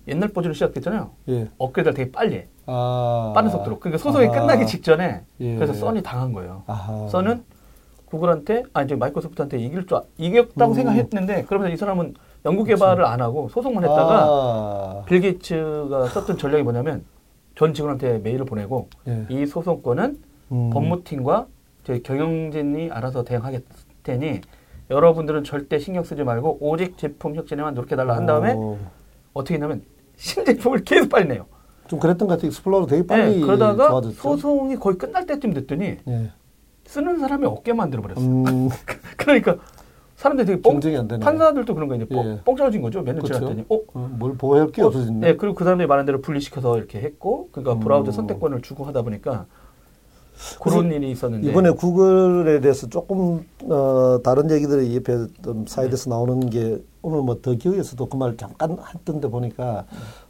옛날 0.09 0.29
버전으로 0.31 0.55
시작했잖아요. 0.55 1.11
예. 1.29 1.49
업그레이드를 1.59 1.95
되게 1.95 2.11
빨리 2.11 2.35
해. 2.37 2.49
아. 2.67 3.33
빠른 3.35 3.51
속도로. 3.51 3.79
그러니까 3.79 4.03
소송이 4.03 4.27
아하. 4.27 4.41
끝나기 4.41 4.67
직전에 4.67 5.23
예. 5.41 5.55
그래서 5.55 5.73
썬이 5.75 6.03
당한 6.03 6.33
거예요. 6.33 6.63
아하. 6.67 7.07
썬은 7.09 7.45
구글한테 8.11 8.63
아니 8.73 8.87
이제 8.87 8.97
마이크로소프트한테 8.97 9.59
이길 9.59 9.87
줄 9.87 9.99
아- 9.99 10.03
이겼다고 10.17 10.73
음. 10.73 10.75
생각했는데 10.75 11.45
그러면서 11.45 11.73
이 11.73 11.77
사람은 11.77 12.15
연구 12.45 12.65
개발을 12.65 13.05
안 13.05 13.21
하고 13.21 13.49
소송만 13.49 13.85
했다가 13.85 14.25
아, 14.27 15.03
빌 15.07 15.21
게이츠가 15.21 16.07
썼던 16.07 16.39
전략이 16.39 16.63
뭐냐면 16.63 17.05
전 17.57 17.75
직원한테 17.75 18.19
메일을 18.19 18.45
보내고 18.47 18.89
예. 19.09 19.27
이 19.29 19.45
소송건은 19.47 20.19
음. 20.53 20.71
법무팀과 20.71 21.47
저희 21.85 22.03
경영진이 22.03 22.91
알아서 22.91 23.25
대응하겠 23.25 23.65
테니 24.03 24.41
여러분들은 24.91 25.45
절대 25.45 25.79
신경 25.79 26.03
쓰지 26.05 26.23
말고 26.25 26.59
오직 26.61 26.97
제품 26.97 27.35
혁신에만 27.35 27.75
노력해달라 27.75 28.17
한 28.17 28.25
다음에 28.25 28.55
어, 28.57 28.79
어떻게 29.35 29.55
했냐면 29.55 29.83
신제품을 30.17 30.85
계속 30.85 31.11
빨리 31.11 31.29
내요. 31.29 31.47
좀 31.89 31.99
그랬던 31.99 32.29
것 32.29 32.35
같아요. 32.35 32.49
익스플로러 32.49 32.87
되게 32.87 33.07
빨리 33.07 33.41
네, 33.41 33.41
그러다가 33.41 33.89
좋아졌죠. 33.89 34.15
소송이 34.17 34.77
거의 34.77 34.97
끝날 34.97 35.27
때쯤 35.27 35.53
됐더니 35.55 35.97
예. 36.07 36.31
쓰는 36.89 37.19
사람이 37.19 37.45
없게 37.47 37.75
만들어 37.75 38.01
버렸어요. 38.03 38.25
음, 38.27 38.69
그러니까 39.19 39.57
사람들이 40.17 40.47
되게 40.47 40.63
뻥 40.63 40.73
경쟁이 40.73 40.97
안 40.97 41.07
되네. 41.07 41.23
판사들도 41.25 41.75
그런 41.75 41.87
거 41.89 41.95
이제 41.95 42.07
뻥, 42.07 42.27
예. 42.27 42.41
뻥 42.45 42.57
떨어진 42.57 42.81
거죠. 42.83 43.03
몇년 43.03 43.23
그렇죠. 43.23 43.35
지났더니 43.35 43.65
어 43.69 43.79
어, 43.95 44.11
뭘 44.19 44.37
보호할 44.37 44.69
게 44.73 44.83
어, 44.83 44.87
없어졌네. 44.87 45.21
네, 45.21 45.37
그리고 45.37 45.55
그 45.55 45.65
사람들이 45.65 45.87
말한 45.87 46.07
대로 46.07 46.21
분리시켜서 46.23 46.79
이렇게 46.79 46.99
했고, 47.01 47.51
그러니까 47.53 47.75
음. 47.75 47.81
브라우저 47.81 48.11
선택권을 48.13 48.63
주고 48.63 48.85
하다 48.85 49.03
보니까 49.03 49.45
그런 50.63 50.91
일이 50.91 51.11
있었는데. 51.11 51.49
이번에 51.51 51.71
구글에 51.71 52.61
대해서 52.61 52.89
조금 52.89 53.45
어, 53.65 54.19
다른 54.25 54.51
얘기들이 54.51 54.97
옆에 54.97 55.27
좀 55.45 55.67
사이드에서 55.67 56.09
나오는 56.11 56.49
게 56.49 56.83
오늘 57.03 57.23
뭐 57.23 57.41
더기어에서도 57.43 58.07
그 58.07 58.17
말 58.17 58.37
잠깐 58.37 58.77
했던데 58.95 59.29
보니까 59.29 59.85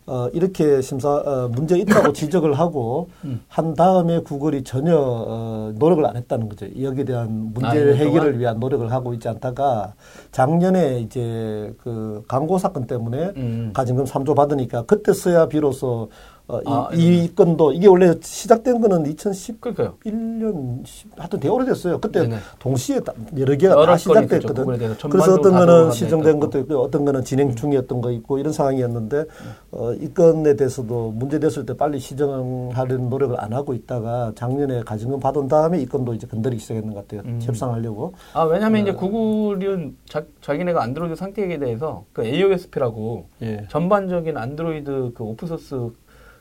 어, 0.09 0.31
이렇게 0.33 0.81
심사 0.81 1.11
어, 1.11 1.49
문제 1.49 1.79
있다고 1.79 2.13
지적을 2.15 2.55
하고 2.55 3.11
음. 3.25 3.43
한 3.47 3.75
다음에 3.75 4.21
구글이 4.21 4.65
전혀 4.65 4.97
어, 4.97 5.73
노력을 5.77 6.05
안 6.07 6.17
했다는 6.17 6.49
거죠. 6.49 6.67
여기에 6.81 7.05
대한 7.05 7.53
문제 7.53 7.67
아, 7.67 7.75
이년 7.75 7.95
해결을? 7.95 8.39
위한 8.39 8.59
노력을 8.59 8.91
하고 8.91 9.13
있지 9.13 9.29
않다가 9.29 9.93
작년에 10.33 11.01
이제 11.01 11.75
그 11.83 12.25
광고 12.27 12.57
사건 12.57 12.87
때문에 12.87 13.33
음. 13.37 13.71
가진금 13.75 14.05
3조 14.05 14.35
받으니까 14.35 14.83
그때서야 14.83 15.49
비로소 15.49 16.09
어, 16.51 16.61
아, 16.65 16.89
이, 16.95 17.25
이 17.25 17.35
건도 17.35 17.75
이게 17.75 17.87
원래 17.87 18.15
시작된 18.23 18.81
거는 18.81 19.05
2010 19.05 19.61
그러니까요. 19.61 19.97
1년, 20.07 20.83
하여튼 21.19 21.41
되게 21.41 21.51
오래됐어요. 21.53 22.01
그때 22.01 22.23
네네. 22.23 22.37
동시에 22.59 23.01
다- 23.01 23.13
여러 23.37 23.55
개가 23.55 23.75
여러 23.75 23.85
다 23.85 23.97
시작됐거든. 23.99 24.65
그래서 25.11 25.35
어떤 25.35 25.53
다 25.53 25.59
거는 25.59 25.91
시정된 25.91 26.41
것도 26.41 26.49
것도 26.49 26.59
있고 26.61 26.79
어떤 26.81 27.05
거는 27.05 27.23
진행 27.23 27.55
중이었던 27.55 28.01
거 28.01 28.11
있고 28.13 28.39
이런 28.39 28.55
상황이었는데 28.55 29.25
어, 29.73 29.93
이 29.93 30.15
건에 30.15 30.57
대해서도 30.57 31.11
문제됐을 31.11 31.67
때 31.67 31.77
빨리 31.77 31.99
시정하려는 31.99 33.11
노력을 33.11 33.39
안 33.39 33.53
하고 33.53 33.75
있다가 33.75 34.33
작년에 34.35 34.81
가진금 34.85 35.21
받은 35.21 35.49
다음에 35.49 35.79
이 35.83 35.85
건도 35.87 36.15
이제 36.15 36.27
건드리기 36.27 36.63
시작했는 36.63 36.95
것 36.95 37.07
같아요. 37.07 37.29
음. 37.31 37.41
협상하려고. 37.43 38.15
아, 38.33 38.45
왜냐면 38.45 38.85
네. 38.85 38.91
이제 38.91 38.93
구글은 38.99 39.97
자, 40.09 40.25
자기네가 40.41 40.83
안드로이드 40.83 41.15
상태에 41.15 41.59
대해서 41.59 42.05
그 42.15 42.25
AOSP라고 42.25 43.27
예. 43.43 43.67
전반적인 43.69 44.35
안드로이드 44.39 45.13
그 45.15 45.25
open 45.25 45.51
source 45.51 45.91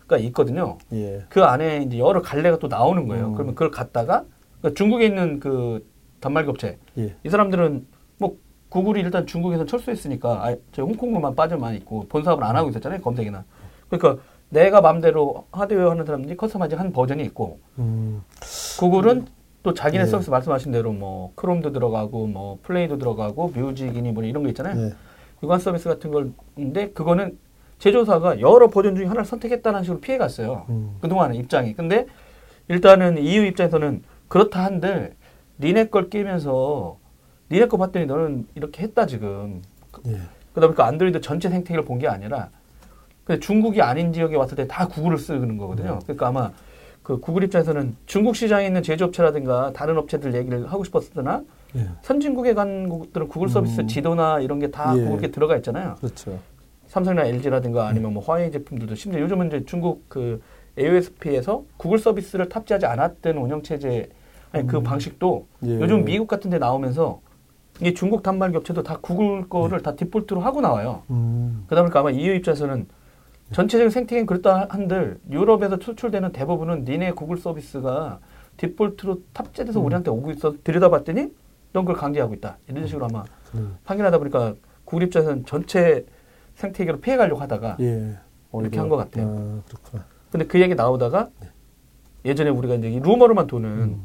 가 0.08 0.18
있거든요. 0.18 0.78
예. 0.94 1.26
그 1.28 1.44
안에 1.44 1.84
이제 1.84 2.00
여러 2.00 2.22
갈래가 2.22 2.58
또 2.60 2.68
나오는 2.68 3.08
거예요. 3.08 3.28
음. 3.28 3.34
그러면 3.34 3.56
그걸 3.56 3.72
갖다가 3.72 4.24
그러니까 4.62 4.78
중국에 4.78 5.06
있는 5.06 5.40
그 5.40 5.86
단말기 6.22 6.50
업체 6.50 6.78
예. 6.98 7.14
이 7.24 7.30
사람들은 7.30 7.86
뭐 8.18 8.38
구글이 8.70 9.02
일단 9.02 9.28
중국에서 9.28 9.66
철수했으니까 9.66 10.48
아, 10.48 10.56
저 10.72 10.84
홍콩만 10.84 11.36
빠져만 11.36 11.76
있고 11.76 12.06
본 12.08 12.24
사업을 12.24 12.44
안 12.44 12.56
하고 12.56 12.70
있었잖아요 12.70 13.02
검색이나 13.02 13.44
그러니까 13.90 14.24
내가 14.50 14.80
마음대로 14.80 15.46
하드웨어 15.52 15.92
하는 15.92 16.06
사람들이 16.06 16.38
customizing 16.38 16.80
한 16.80 16.92
버전이 16.94 17.24
있고 17.26 17.60
음. 17.78 18.24
구글은 18.80 19.26
또 19.62 19.74
자기네 19.74 20.04
예. 20.04 20.08
서비스 20.08 20.30
말씀하신 20.30 20.72
대로 20.72 20.94
뭐 20.94 21.34
크롬도 21.36 21.74
들어가고 21.74 22.28
뭐 22.28 22.60
플레이도 22.64 22.98
들어가고 22.98 23.50
뮤직이니 23.50 24.14
뭐 24.14 24.24
이런 24.24 24.44
거 24.44 24.50
있잖아요 24.50 24.82
예. 24.82 24.94
유관 25.44 25.60
서비스 25.60 25.90
같은 25.90 26.12
걸인데 26.12 26.92
그거는 26.92 27.38
제조사가 27.80 28.40
여러 28.42 28.68
버전 28.68 28.96
중에 28.96 29.06
하나를 29.06 29.26
선택했다는 29.26 29.84
식으로 29.84 30.00
피해갔어요 30.00 30.66
음. 30.70 30.98
그동안은 31.02 31.36
입장이. 31.36 31.74
근데 31.74 32.08
일단은 32.68 33.18
EU 33.18 33.44
입장에서는 33.46 34.04
그렇다 34.28 34.64
한들 34.66 35.14
니네 35.60 35.86
걸 35.86 36.10
끼면서 36.10 36.98
니네 37.52 37.68
거 37.68 37.78
봤더니 37.78 38.06
너는 38.06 38.48
이렇게 38.56 38.84
했다 38.84 39.06
지금. 39.06 39.62
예. 40.08 40.20
그러다 40.54 40.68
보니까 40.68 40.86
안드로이드 40.88 41.22
전체 41.22 41.50
생태계를 41.50 41.86
본 41.86 42.00
게 42.00 42.08
아니라 42.08 42.50
근데 43.24 43.40
중국이 43.40 43.82
아닌 43.82 44.12
지역에 44.14 44.36
왔을 44.36 44.56
때 44.56 44.68
다 44.68 44.88
구글을 44.88 45.18
쓰는 45.18 45.58
거거든요. 45.58 46.00
그러니까 46.04 46.28
아마 46.28 46.52
그 47.04 47.20
구글 47.20 47.44
입장에서는 47.44 47.96
중국 48.06 48.36
시장에 48.36 48.66
있는 48.68 48.84
제조업체라든가 48.84 49.72
다른 49.74 49.98
업체들 49.98 50.34
얘기를 50.34 50.70
하고 50.72 50.84
싶었으나 50.84 51.42
예. 51.76 51.88
선진국에 52.02 52.54
간 52.54 52.90
곳들은 52.90 53.28
구글 53.28 53.50
서비스 53.50 53.82
음. 53.82 53.88
지도나 53.88 54.40
이런 54.40 54.60
게다 54.60 54.98
예. 54.98 55.04
구글에 55.06 55.32
들어가 55.32 55.56
있잖아요. 55.58 55.96
그렇죠. 56.00 56.38
삼성이나 56.98 57.26
LG라든가 57.26 57.88
아니면 57.88 58.14
뭐 58.14 58.24
화웨이 58.24 58.52
제품들도 58.52 58.96
심지어 58.96 59.22
요즘은 59.22 59.48
이제 59.48 59.64
중국 59.66 60.10
그 60.10 60.42
AOSP에서 60.80 61.64
구글 61.78 62.00
서비스를 62.00 62.50
탑재하지 62.50 62.86
않았던 62.86 63.38
운영 63.38 63.62
체제 63.62 64.10
아니 64.52 64.66
그 64.66 64.78
음. 64.78 64.84
방식도 64.84 65.48
예. 65.66 65.80
요즘 65.80 66.06
미국 66.06 66.28
같은 66.28 66.50
데 66.50 66.58
나오면서 66.58 67.22
이 67.82 67.94
중국 67.94 68.24
단말기 68.24 68.58
업체도 68.58 68.82
다 68.82 68.98
구글 69.00 69.48
거를 69.48 69.82
다 69.82 69.96
디폴트로 69.96 70.42
하고 70.42 70.62
나와요. 70.62 71.04
음. 71.12 71.66
그러다 71.68 71.84
보니까 71.84 72.00
아마 72.00 72.10
EU 72.10 72.34
입장에서는 72.34 72.88
전체적인 73.52 73.92
생태계는 73.92 74.26
그렇다 74.26 74.68
한들 74.70 75.20
유럽에서 75.30 75.78
수출되는 75.80 76.32
대부분은 76.32 76.86
니네 76.86 77.12
구글 77.12 77.38
서비스가 77.38 78.20
디폴트로 78.58 79.22
탑재돼서 79.34 79.80
음. 79.80 79.86
우리한테 79.86 80.10
오고 80.10 80.32
있어 80.32 80.56
들여다봤더니 80.64 81.28
넌 81.74 81.86
그걸 81.86 81.96
강제하고 81.96 82.34
있다. 82.34 82.58
이런 82.68 82.88
식으로 82.88 83.06
아마 83.06 83.24
음. 83.54 83.78
확인하다 83.84 84.18
보니까 84.18 84.56
구글 84.84 85.06
입장에서는 85.06 85.46
전체 85.46 86.04
생태계로 86.58 87.00
피해가려고 87.00 87.40
하다가 87.42 87.78
예. 87.80 88.18
이렇게 88.60 88.80
한 88.80 88.90
것 88.90 88.98
같아요. 88.98 89.28
아, 89.28 89.62
그렇구나. 89.70 90.06
근데 90.32 90.46
그 90.48 90.60
얘기 90.60 90.74
나오다가 90.76 91.30
예전에 92.26 92.50
우리가 92.50 92.76
이제 92.76 92.90
이 92.90 93.00
루머로만 93.00 93.48
도는 93.48 93.70
음. 93.70 94.04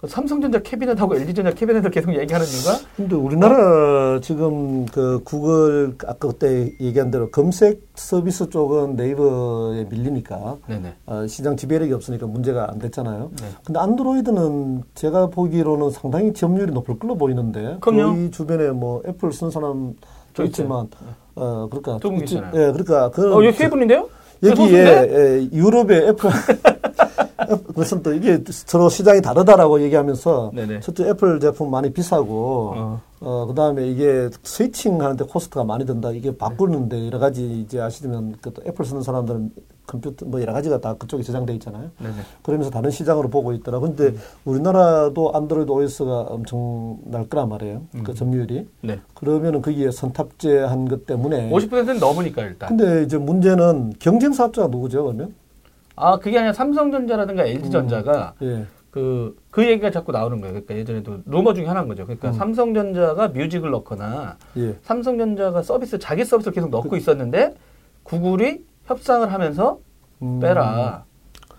그 0.00 0.06
삼성전자 0.06 0.60
캐비넷하고 0.60 1.16
LG전자 1.16 1.50
캐비넷을 1.50 1.90
계속 1.90 2.14
얘기하는 2.14 2.46
이유가 2.46 2.78
근데 2.96 3.16
우리나라 3.16 4.20
지금 4.20 4.86
그 4.86 5.20
구글 5.24 5.96
아까 6.06 6.28
그때 6.28 6.72
얘기한 6.80 7.10
대로 7.10 7.28
검색 7.32 7.88
서비스 7.96 8.48
쪽은 8.48 8.94
네이버에 8.94 9.86
밀리니까 9.90 10.58
네네 10.68 10.94
어, 11.06 11.26
시장 11.26 11.56
지배력이 11.56 11.92
없으니까 11.92 12.26
문제가 12.28 12.70
안 12.70 12.78
됐잖아요. 12.78 13.32
네. 13.40 13.46
근데 13.64 13.80
안드로이드는 13.80 14.84
제가 14.94 15.26
보기로는 15.30 15.90
상당히 15.90 16.32
점유율이 16.32 16.70
높을 16.72 16.96
걸로 17.00 17.16
보이는데 17.16 17.78
그럼요. 17.80 18.14
거의 18.14 18.30
주변에 18.30 18.70
뭐 18.70 19.02
애플 19.04 19.32
쓴 19.32 19.50
사람도 19.50 19.96
저 20.34 20.44
있지만 20.44 20.86
어 21.00 21.14
그러니까 21.70 21.98
두분 21.98 22.20
계시잖아요. 22.20 22.52
예, 22.54 22.72
그러니까 22.72 23.10
그 23.10 23.34
어, 23.34 23.44
여기 23.44 23.56
세 23.56 23.68
분인데요? 23.68 24.08
네, 24.40 24.50
여기에 24.50 24.64
소수인데? 24.66 25.48
예, 25.52 25.56
유럽의 25.56 26.08
애플 26.08 26.30
그래서 27.74 28.00
또 28.02 28.12
이게 28.12 28.42
서로 28.48 28.88
시장이 28.88 29.22
다르다라고 29.22 29.80
얘기하면서 29.82 30.52
네네. 30.54 30.80
첫째 30.80 31.08
애플 31.08 31.40
제품 31.40 31.70
많이 31.70 31.92
비싸고 31.92 32.74
어. 32.76 33.00
어, 33.20 33.46
그 33.46 33.54
다음에 33.54 33.88
이게 33.88 34.30
switching 34.42 35.00
하는데 35.00 35.24
cost가 35.24 35.64
많이 35.64 35.84
든다. 35.84 36.12
이게 36.12 36.36
바꾸는데 36.36 37.06
여러 37.06 37.18
가지 37.18 37.60
이제 37.60 37.80
아시면 37.80 38.36
그 38.40 38.52
애플 38.66 38.84
쓰는 38.84 39.02
사람들은 39.02 39.50
컴퓨터 39.86 40.26
뭐 40.26 40.40
여러 40.40 40.52
가지가 40.52 40.80
다 40.80 40.94
그쪽에 40.94 41.22
저장돼 41.22 41.54
있잖아요. 41.54 41.90
네네. 41.98 42.14
그러면서 42.42 42.70
다른 42.70 42.90
시장으로 42.90 43.28
보고 43.28 43.52
있더라. 43.54 43.80
근데 43.80 44.14
우리나라도 44.44 45.32
안드로이드 45.34 45.70
OS가 45.70 46.20
엄청 46.28 46.98
날 47.04 47.26
거란 47.28 47.48
말이에요. 47.48 47.82
그 48.04 48.14
점유율이. 48.14 48.68
네. 48.82 49.00
그러면은 49.14 49.62
거기에 49.62 49.90
선탑재한 49.90 50.88
것 50.88 51.06
때문에. 51.06 51.50
50%는 51.50 51.98
넘으니까 51.98 52.42
일단. 52.42 52.68
근데 52.68 53.02
이제 53.02 53.16
문제는 53.16 53.94
경쟁 53.98 54.32
사업자가 54.32 54.68
누구죠, 54.68 55.04
그러면? 55.04 55.34
아 56.00 56.18
그게 56.18 56.38
아니라 56.38 56.52
삼성전자라든가 56.52 57.44
LG전자가 57.44 58.34
예. 58.42 58.66
그, 58.90 59.36
그 59.50 59.66
얘기가 59.66 59.90
자꾸 59.90 60.12
나오는 60.12 60.40
거예요. 60.40 60.54
그러니까 60.54 60.76
예전에도 60.76 61.18
루머 61.26 61.52
중에 61.54 61.66
하나인 61.66 61.88
거죠. 61.88 62.04
그러니까 62.04 62.28
음. 62.28 62.32
삼성전자가 62.32 63.28
뮤직을 63.28 63.70
넣거나 63.70 64.38
예. 64.56 64.76
삼성전자가 64.82 65.62
서비스, 65.62 65.98
자기 65.98 66.24
서비스를 66.24 66.54
계속 66.54 66.70
넣고 66.70 66.96
있었는데 66.96 67.54
구글이 68.04 68.64
협상을 68.86 69.30
하면서 69.30 69.78
음. 70.22 70.40
빼라. 70.40 71.04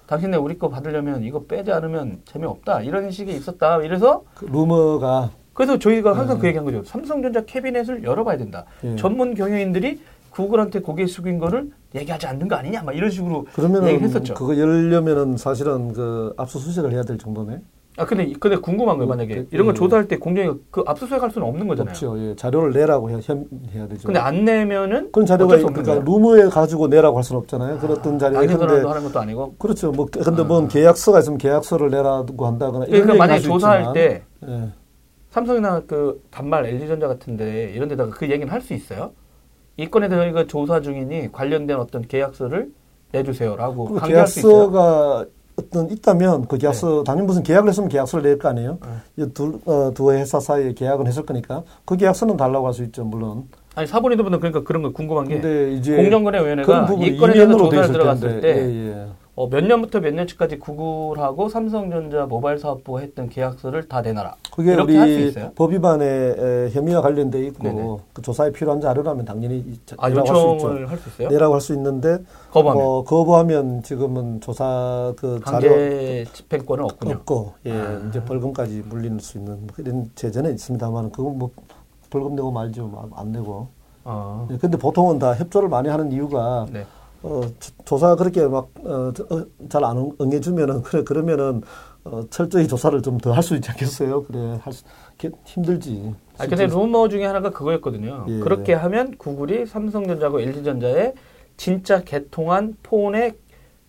당신네 0.07 0.37
우리 0.37 0.57
거 0.57 0.69
받으려면 0.69 1.23
이거 1.23 1.43
빼지 1.43 1.71
않으면 1.71 2.21
재미없다. 2.25 2.81
이런 2.81 3.11
식이 3.11 3.31
있었다. 3.31 3.81
이래서 3.83 4.23
그 4.33 4.45
루머가 4.45 5.29
그래서 5.53 5.77
저희가 5.77 6.17
항상 6.17 6.37
네. 6.37 6.41
그 6.41 6.47
얘기한 6.47 6.65
거죠. 6.65 6.83
삼성전자 6.83 7.45
캐비넷을 7.45 8.03
열어봐야 8.03 8.37
된다. 8.37 8.65
예. 8.83 8.95
전문 8.95 9.35
경영인들이 9.35 9.99
구글한테 10.31 10.79
고개 10.81 11.05
숙인 11.05 11.39
거를 11.39 11.71
얘기하지 11.95 12.27
않는 12.27 12.47
거 12.47 12.55
아니냐. 12.55 12.83
막 12.83 12.95
이런 12.95 13.09
식으로 13.09 13.45
그러면은 13.53 13.87
얘기를 13.89 14.07
했었죠. 14.07 14.33
그거 14.33 14.57
열려면은 14.57 15.37
사실은 15.37 15.93
그 15.93 16.33
압수수색을 16.37 16.91
해야 16.93 17.03
될 17.03 17.17
정도네. 17.17 17.59
아 17.97 18.05
근데 18.05 18.31
근데 18.39 18.55
궁금한 18.55 18.97
거예요. 18.97 19.09
만약에 19.09 19.35
그, 19.35 19.47
이런 19.51 19.65
걸 19.65 19.75
예. 19.75 19.77
조사할 19.77 20.07
때 20.07 20.17
공정위 20.17 20.51
그 20.71 20.83
압수수색 20.85 21.21
할 21.21 21.31
수는 21.31 21.45
없는 21.47 21.67
거잖아요. 21.67 21.91
없죠. 21.91 22.17
예. 22.19 22.35
자료를 22.35 22.71
내라고 22.71 23.09
해야, 23.09 23.19
현- 23.21 23.45
해야 23.73 23.87
되죠. 23.89 24.05
근데 24.07 24.19
안 24.19 24.45
내면은 24.45 25.11
그런 25.11 25.25
자료가 25.25 25.57
그러니까. 25.57 25.95
루머에 26.05 26.47
가지고 26.47 26.87
내라고 26.87 27.17
할 27.17 27.23
수는 27.25 27.41
없잖아요. 27.41 27.79
그랬던 27.79 28.17
자료가 28.19 28.39
당신들도 28.39 28.73
근데 28.73 28.87
하는 28.87 29.03
것도 29.03 29.19
아니고. 29.19 29.55
그렇죠. 29.57 29.91
뭐 29.91 30.05
근데 30.05 30.43
뭔 30.43 30.69
계약서가 30.69 31.19
있으면 31.19 31.37
계약서를 31.39 31.89
내라고 31.89 32.45
한다거나 32.47 32.85
이런 32.85 33.01
그러니까 33.01 33.27
할수 33.33 33.47
조사할 33.47 33.79
있지만, 33.81 33.93
때 33.93 34.23
예. 34.47 34.69
삼성이나 35.31 35.81
그 35.85 36.21
단말 36.31 36.65
LG전자 36.67 37.07
같은데 37.07 37.71
이런 37.75 37.89
데다가 37.89 38.11
그 38.11 38.29
얘기는 38.29 38.47
할 38.51 38.61
수 38.61 38.73
있어요? 38.73 39.11
이 39.79 39.89
건에 39.89 40.09
대해서 40.09 40.25
저희가 40.25 40.45
조사 40.47 40.81
중이니 40.81 41.31
관련된 41.31 41.77
어떤 41.77 42.01
계약서를 42.01 42.69
내주세요라고 43.13 43.85
그 43.85 43.95
강제할 43.99 44.27
수 44.27 44.39
있어요? 44.39 44.51
계약서가 44.71 45.25
어떤 45.55 45.89
있다면 45.89 46.47
그 46.47 46.57
계약서 46.57 47.03
당연히 47.05 47.27
무슨 47.27 47.43
계약을 47.43 47.69
했으면 47.69 47.87
계약서를 47.89 48.23
낼 48.29 48.37
거 48.37 48.49
아니에요. 48.49 48.77
네. 49.15 49.25
두, 49.33 49.59
어, 49.65 49.91
두 49.93 50.11
회사 50.11 50.39
사이에 50.39 50.73
계약은 50.73 51.07
했을 51.07 51.25
거니까 51.25 51.63
그 51.85 51.95
계약서는 51.95 52.35
달라고 52.35 52.67
할 52.67 52.73
수 52.73 52.83
있죠 52.83 53.05
물론. 53.05 53.45
아니 53.75 53.87
사본인들분은 53.87 54.39
그러니까 54.39 54.63
그런 54.63 54.83
거 54.83 54.91
궁금한 54.91 55.27
게 55.27 55.39
근데 55.39 55.73
이제 55.73 55.95
공정거래위원회가 55.95 56.89
이 56.99 57.17
건에 57.17 57.33
대해서 57.33 57.57
조사를 57.57 57.91
들어갔을 57.93 58.41
때 58.41 58.47
예, 58.49 58.89
예. 58.89 59.07
어, 59.39 59.47
몇 59.47 59.63
년부터 59.63 60.01
몇 60.01 60.13
년치까지 60.13 60.59
구글하고 60.59 61.47
삼성전자 61.47 62.25
모바일 62.25 62.57
사업부가 62.57 62.99
했던 62.99 63.29
계약서를 63.29 63.87
다 63.87 64.01
내놔라. 64.01 64.35
그게 64.53 64.73
이렇게 64.73 64.97
할수 64.97 65.13
우리 65.15 65.27
있어요? 65.29 65.51
법 65.55 65.71
위반에 65.71 66.05
에, 66.05 66.69
혐의와 66.73 67.01
관련돼 67.01 67.39
있고 67.47 67.63
네네. 67.63 67.97
그 68.11 68.21
조사에 68.21 68.51
필요한 68.51 68.81
자료라면 68.81 69.23
당연히 69.23 69.59
이- 69.59 69.79
아. 69.97 70.11
요청을 70.11 70.89
할 70.89 70.97
수 70.97 71.07
있어요? 71.07 71.29
내라고 71.29 71.53
할 71.53 71.61
수 71.61 71.73
있는데 71.73 72.17
거부하면 72.51 72.83
뭐 72.83 73.03
거부하면 73.05 73.81
지금은 73.83 74.41
조사 74.41 75.13
그 75.15 75.39
자료 75.47 75.69
집행권은 76.33 76.83
없군요. 76.83 77.13
없고 77.15 77.53
예 77.67 77.71
아. 77.71 78.01
이제 78.09 78.21
벌금까지 78.25 78.83
물릴 78.89 79.17
수 79.21 79.37
있는 79.37 79.53
뭐 79.61 79.67
그런 79.73 80.11
제재는 80.15 80.53
있습니다만 80.55 81.11
그건 81.13 81.37
뭐 81.39 81.49
벌금 82.09 82.35
내고 82.35 82.51
말죠 82.51 82.87
뭐안 82.87 83.31
내고 83.31 83.69
아, 84.03 84.45
예, 84.51 84.57
근데 84.57 84.77
보통은 84.77 85.17
다 85.19 85.33
협조를 85.33 85.69
많이 85.69 85.87
하는 85.87 86.11
이유가 86.11 86.65
네. 86.69 86.85
어, 87.21 87.41
조- 87.59 87.71
조사 87.85 88.15
그렇게 88.15 88.47
막, 88.47 88.69
어, 88.83 89.11
잘안 89.69 90.11
응해주면은, 90.21 90.81
그래, 90.83 91.03
그러면은, 91.03 91.61
어, 92.05 92.21
철저히 92.29 92.67
조사를 92.67 93.01
좀 93.01 93.17
더 93.17 93.33
할 93.33 93.43
수 93.43 93.55
있지 93.55 93.69
않겠어요? 93.71 94.23
그래, 94.23 94.57
할 94.61 94.71
수, 94.73 94.83
게- 95.17 95.31
힘들지. 95.45 96.13
아, 96.37 96.47
근데 96.47 96.65
루머 96.67 97.09
중에 97.09 97.25
하나가 97.25 97.49
그거였거든요. 97.49 98.25
예. 98.29 98.39
그렇게 98.39 98.73
하면 98.73 99.17
구글이 99.17 99.65
삼성전자하고 99.65 100.39
LG전자의 100.39 101.13
진짜 101.57 102.01
개통한 102.03 102.77
폰의 102.83 103.33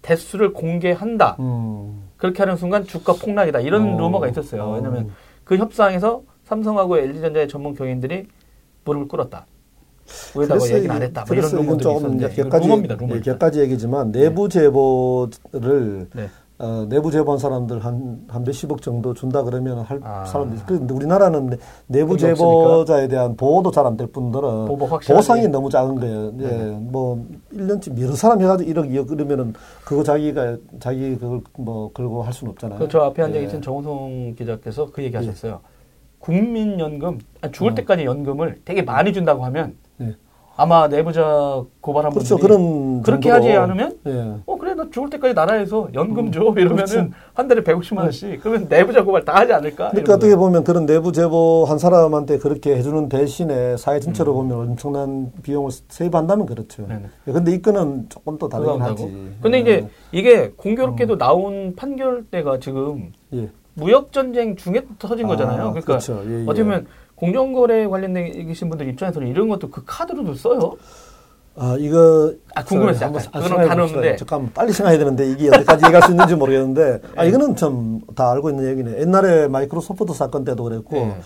대수를 0.02 0.52
공개한다. 0.52 1.36
음. 1.38 2.08
그렇게 2.16 2.42
하는 2.42 2.56
순간 2.56 2.84
주가 2.84 3.12
폭락이다. 3.12 3.60
이런 3.60 3.94
어. 3.94 3.98
루머가 3.98 4.26
있었어요. 4.28 4.64
어. 4.64 4.74
왜냐하면 4.74 5.10
그 5.44 5.56
협상에서 5.56 6.22
삼성하고 6.44 6.98
LG전자의 6.98 7.46
전문 7.48 7.74
경영들이 7.74 8.26
무릎을 8.84 9.06
꿇었다. 9.06 9.46
왜다가 10.34 10.58
그래서 10.58 10.76
얘기는 10.76 10.94
이- 10.94 10.96
안 10.96 11.02
했다. 11.02 11.24
뭐 11.26 11.36
이런 11.36 11.50
조금 11.50 11.80
있었는데 11.80 12.24
이건 12.26 12.34
객가지, 12.44 12.66
루머입니다. 12.66 12.94
루머. 12.96 13.14
예, 13.16 13.20
객가지 13.20 13.60
얘기지만 13.60 14.12
내부 14.12 14.48
제보를 14.48 16.08
네. 16.14 16.28
어, 16.62 16.84
내부 16.90 17.10
제보한 17.10 17.38
사람들 17.38 17.82
한, 17.82 18.20
한 18.28 18.44
몇십억 18.44 18.82
정도 18.82 19.14
준다 19.14 19.42
그러면 19.42 19.78
할 19.78 19.98
아. 20.02 20.26
사람들이. 20.26 20.60
근데 20.66 20.92
우리나라는 20.92 21.46
내- 21.46 21.56
내부 21.86 22.18
제보자에 22.18 23.08
대한 23.08 23.34
보호도 23.34 23.70
잘 23.70 23.86
안 23.86 23.96
될 23.96 24.08
뿐더러. 24.08 24.66
보상이 25.06 25.48
너무 25.48 25.70
작은 25.70 25.94
거예요. 25.94 26.32
예, 26.38 26.46
네. 26.46 26.78
뭐, 26.78 27.24
1년치 27.54 27.98
여러 28.02 28.14
사람 28.14 28.42
해가지고 28.42 28.70
1억, 28.70 28.90
2억 28.90 29.08
그러면은 29.08 29.54
그거 29.86 30.02
자기가, 30.02 30.58
자기 30.80 31.16
그걸 31.16 31.40
뭐 31.56 31.90
걸고 31.92 32.22
할 32.22 32.32
수는 32.34 32.50
없잖아요. 32.52 32.78
그 32.78 32.88
저 32.88 32.98
앞에 33.04 33.22
앉아 33.22 33.38
예. 33.38 33.40
계신 33.40 33.62
정우성 33.62 34.34
기자께서 34.36 34.90
그 34.92 35.02
얘기 35.02 35.16
하셨어요. 35.16 35.60
국민연금, 36.18 37.18
아니, 37.40 37.52
죽을 37.54 37.72
어. 37.72 37.74
때까지 37.74 38.04
연금을 38.04 38.60
되게 38.66 38.82
많이 38.82 39.14
준다고 39.14 39.42
하면 39.46 39.68
예. 39.70 39.89
아마 40.60 40.88
내부자 40.88 41.62
고발한 41.80 42.12
그렇죠. 42.12 42.36
분들이 42.36 42.46
그런. 42.58 43.02
그렇게 43.02 43.30
정도로- 43.30 43.32
하지 43.32 43.52
않으면 43.52 43.98
예. 44.06 44.34
어 44.44 44.56
그래 44.58 44.74
나 44.74 44.84
죽을 44.90 45.08
때까지 45.08 45.32
나라에서 45.32 45.88
연금 45.94 46.30
줘 46.30 46.40
이러면은 46.54 46.84
그렇죠. 46.84 47.08
한 47.32 47.48
달에 47.48 47.62
150만 47.62 48.00
원씩 48.00 48.40
그러면 48.42 48.66
내부자 48.68 49.02
고발 49.02 49.24
다 49.24 49.36
하지 49.36 49.54
않을까? 49.54 49.88
그러니까. 49.88 50.14
어떻게 50.14 50.36
보면 50.36 50.62
그런 50.64 50.84
내부 50.84 51.12
제보 51.12 51.64
한 51.66 51.78
사람한테 51.78 52.36
그렇게 52.36 52.76
해주는 52.76 53.08
대신에 53.08 53.78
사회 53.78 53.96
음. 53.96 54.00
전체로 54.02 54.34
보면 54.34 54.58
엄청난 54.58 55.32
비용을 55.42 55.70
세입한다면 55.88 56.44
그렇죠. 56.44 56.86
네네. 56.86 57.04
근데 57.24 57.52
이 57.52 57.62
건은 57.62 58.06
조금 58.10 58.36
또 58.36 58.46
다르긴 58.50 58.74
그거 58.74 58.84
하지. 58.84 59.30
근데 59.40 59.60
이제 59.60 59.88
이게 60.12 60.50
공교롭게도 60.56 61.16
나온 61.16 61.74
판결대가 61.74 62.58
지금 62.58 63.12
예. 63.32 63.48
무역 63.72 64.12
전쟁 64.12 64.56
중에 64.56 64.82
터진 64.98 65.24
아, 65.24 65.28
거잖아요. 65.30 65.56
그러니까 65.70 65.80
그렇죠. 65.86 66.20
예, 66.26 66.40
예. 66.40 66.42
어떻게 66.42 66.64
보면 66.64 66.86
공정거래 67.20 67.86
관련된 67.86 68.46
계신 68.46 68.68
분들 68.70 68.88
입장에서는 68.88 69.28
이런 69.28 69.48
것도 69.48 69.68
그 69.70 69.82
카드로도 69.84 70.34
써요. 70.34 70.72
아, 71.56 71.76
이거. 71.78 72.32
아, 72.54 72.64
궁금했어요, 72.64 73.06
한번. 73.06 73.22
아, 73.32 73.38
봅시다. 73.40 73.74
넣었는데. 73.74 74.16
잠깐만, 74.16 74.50
빨리 74.54 74.72
생각해야 74.72 74.98
되는데, 74.98 75.30
이게 75.30 75.48
어디까지 75.48 75.84
얘기할 75.84 76.02
수 76.04 76.10
있는지 76.12 76.34
모르겠는데, 76.34 77.00
아, 77.16 77.22
네. 77.22 77.28
이거는 77.28 77.56
참 77.56 78.00
다 78.14 78.30
알고 78.32 78.50
있는 78.50 78.66
얘기네. 78.70 79.00
옛날에 79.00 79.48
마이크로소프트 79.48 80.14
사건 80.14 80.44
때도 80.44 80.62
그랬고, 80.64 80.94
네. 80.96 81.16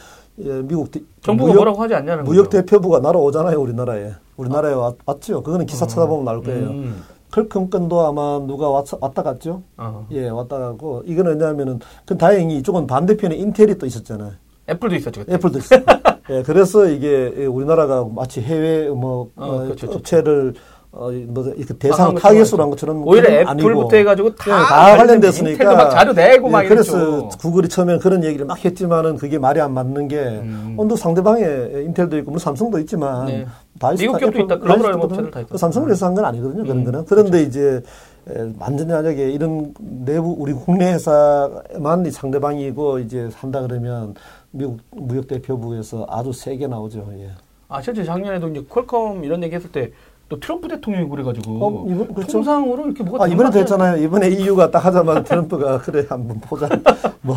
예, 0.41 0.63
미국 0.63 0.91
대- 0.91 1.01
정부가 1.23 1.49
무역- 1.53 1.57
뭐라고 1.59 1.83
하지 1.83 1.95
않냐는 1.95 2.25
무역 2.25 2.45
거죠. 2.51 2.63
대표부가 2.63 2.99
날아오잖아요, 3.01 3.61
우리나라에. 3.61 4.13
우리나라에 4.37 4.73
왔, 4.73 4.97
왔죠. 5.07 5.43
그거는 5.45 5.67
기사 5.67 5.87
찾아보면 5.87 6.25
나올 6.25 6.43
거예요. 6.43 6.67
음. 6.71 7.03
퀄컴 7.31 7.69
건도 7.71 8.01
아마 8.05 8.41
누가 8.45 8.69
왔, 8.71 8.87
왔다 9.01 9.23
갔죠? 9.23 9.63
어. 9.77 10.07
예, 10.11 10.29
왔다 10.29 10.59
가고. 10.59 11.03
이거는 11.07 11.33
왜냐하면은, 11.33 11.79
그 12.07 12.17
다행히 12.19 12.57
이쪽은 12.59 12.87
반대편에 12.89 13.37
인텔이 13.37 13.79
또 13.79 13.87
있었잖아요. 13.87 14.33
애플도 14.69 14.95
있었죠. 14.97 15.21
그때. 15.21 15.35
애플도 15.35 15.59
있어요. 15.59 15.81
예, 16.31 16.43
그래서 16.43 16.87
이게 16.87 17.33
예, 17.37 17.47
우리나라가 17.47 18.05
마치 18.05 18.41
해외 18.41 18.89
뭐 18.89 19.29
어, 19.37 19.45
어, 19.47 19.59
그렇죠, 19.65 19.87
그렇죠. 19.87 19.99
업체를 19.99 20.55
어, 20.91 21.11
뭐 21.27 21.45
이렇게 21.57 21.75
아, 21.75 21.77
대상 21.79 22.09
그렇죠, 22.11 22.23
타겟으로 22.23 22.45
그렇죠. 22.45 22.63
한 22.63 22.71
것처럼 22.71 23.07
오히려 23.09 23.29
애플부터 23.29 23.51
아니고. 23.51 23.95
해가지고 23.97 24.35
다, 24.37 24.45
예, 24.47 24.65
다 24.65 24.97
관련됐으니까 24.97 25.75
막 25.75 25.91
자료 25.91 26.13
내고 26.13 26.49
막 26.49 26.65
예, 26.65 26.69
그래서 26.69 26.97
이랬죠. 26.97 27.39
구글이 27.41 27.69
처음에 27.69 27.99
그런 27.99 28.25
얘기를 28.25 28.47
막 28.47 28.65
했지만은 28.65 29.17
그게 29.17 29.39
말이 29.39 29.61
안 29.61 29.75
맞는 29.75 30.09
게 30.09 30.19
음. 30.21 30.77
어, 30.79 30.87
또 30.89 30.97
상대방에 30.97 31.43
인텔도 31.85 32.17
있고 32.19 32.31
뭐 32.31 32.39
삼성도 32.39 32.79
있지만 32.79 33.27
네. 33.27 33.47
다 33.79 33.93
있- 33.93 33.99
미국 34.01 34.19
기업도 34.19 34.41
있다. 34.43 34.59
글로벌 34.61 34.93
업체들 34.95 35.31
다 35.31 35.41
있다. 35.41 35.49
그 35.51 35.59
삼성을 35.59 35.91
해서 35.91 36.07
한 36.07 36.15
건 36.15 36.25
아니거든요. 36.27 36.63
그런 36.63 36.79
음, 36.79 36.85
거는. 36.85 37.05
그런데 37.07 37.43
이제 37.43 37.83
에, 38.31 38.53
완전히 38.59 38.93
만약에 38.93 39.31
이런 39.31 39.75
내부 39.81 40.35
우리 40.39 40.53
국내 40.55 40.93
회사만 40.95 42.07
이 42.07 42.11
상대방이고 42.13 43.01
이제 43.01 43.29
한다 43.35 43.61
그러면 43.63 44.15
미국 44.55 44.79
무역 44.91 45.27
대표부에서 45.27 46.07
아주 46.09 46.33
세게 46.33 46.69
나오죠. 46.69 47.07
예. 47.19 47.31
아 47.69 47.83
실제 47.83 48.05
작년에도 48.05 48.49
이제 48.49 48.65
퀄컴 48.69 49.25
이런 49.25 49.43
얘기 49.43 49.55
했을 49.55 49.71
때 49.71 49.91
또 50.27 50.41
트럼프 50.41 50.67
대통령이 50.69 51.07
그래가지고 51.11 51.53
어, 51.67 51.85
이번- 51.87 52.15
그렇죠. 52.15 52.33
통상으로 52.33 52.87
이렇게 52.87 53.05
뭐가 53.05 53.25
아, 53.25 53.29
이번에 53.29 53.51
됐잖아요. 53.51 54.03
이번에 54.03 54.31
EU가 54.31 54.71
딱 54.71 54.83
하자마자 54.83 55.23
트럼프가 55.23 55.79
그래 55.85 56.07
한번 56.09 56.41
보자. 56.41 56.67
뭐 57.21 57.37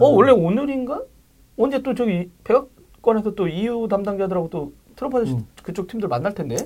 어 0.00 0.06
원래 0.08 0.30
오늘인가 0.32 1.02
언제 1.58 1.82
또 1.82 1.94
저기 1.94 2.30
백악관에서 2.44 3.34
또 3.34 3.48
EU 3.48 3.86
담당자들하고 3.88 4.48
또 4.48 4.72
트럼프 4.96 5.18
음. 5.24 5.46
그쪽 5.62 5.88
팀들 5.88 6.08
만날 6.08 6.32
텐데 6.32 6.56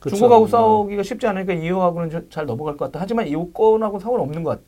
그렇죠. 0.00 0.16
중국하고 0.16 0.38
뭐 0.42 0.48
싸우기가 0.48 1.02
쉽지 1.02 1.26
않으니까 1.26 1.52
EU하고는 1.52 2.08
저- 2.08 2.28
잘 2.30 2.46
넘어갈 2.46 2.74
것 2.78 2.86
같다. 2.86 3.00
하지만 3.02 3.26
EU 3.26 3.50
건하고 3.52 3.98
상관없는 3.98 4.42
것 4.44 4.50
같. 4.50 4.60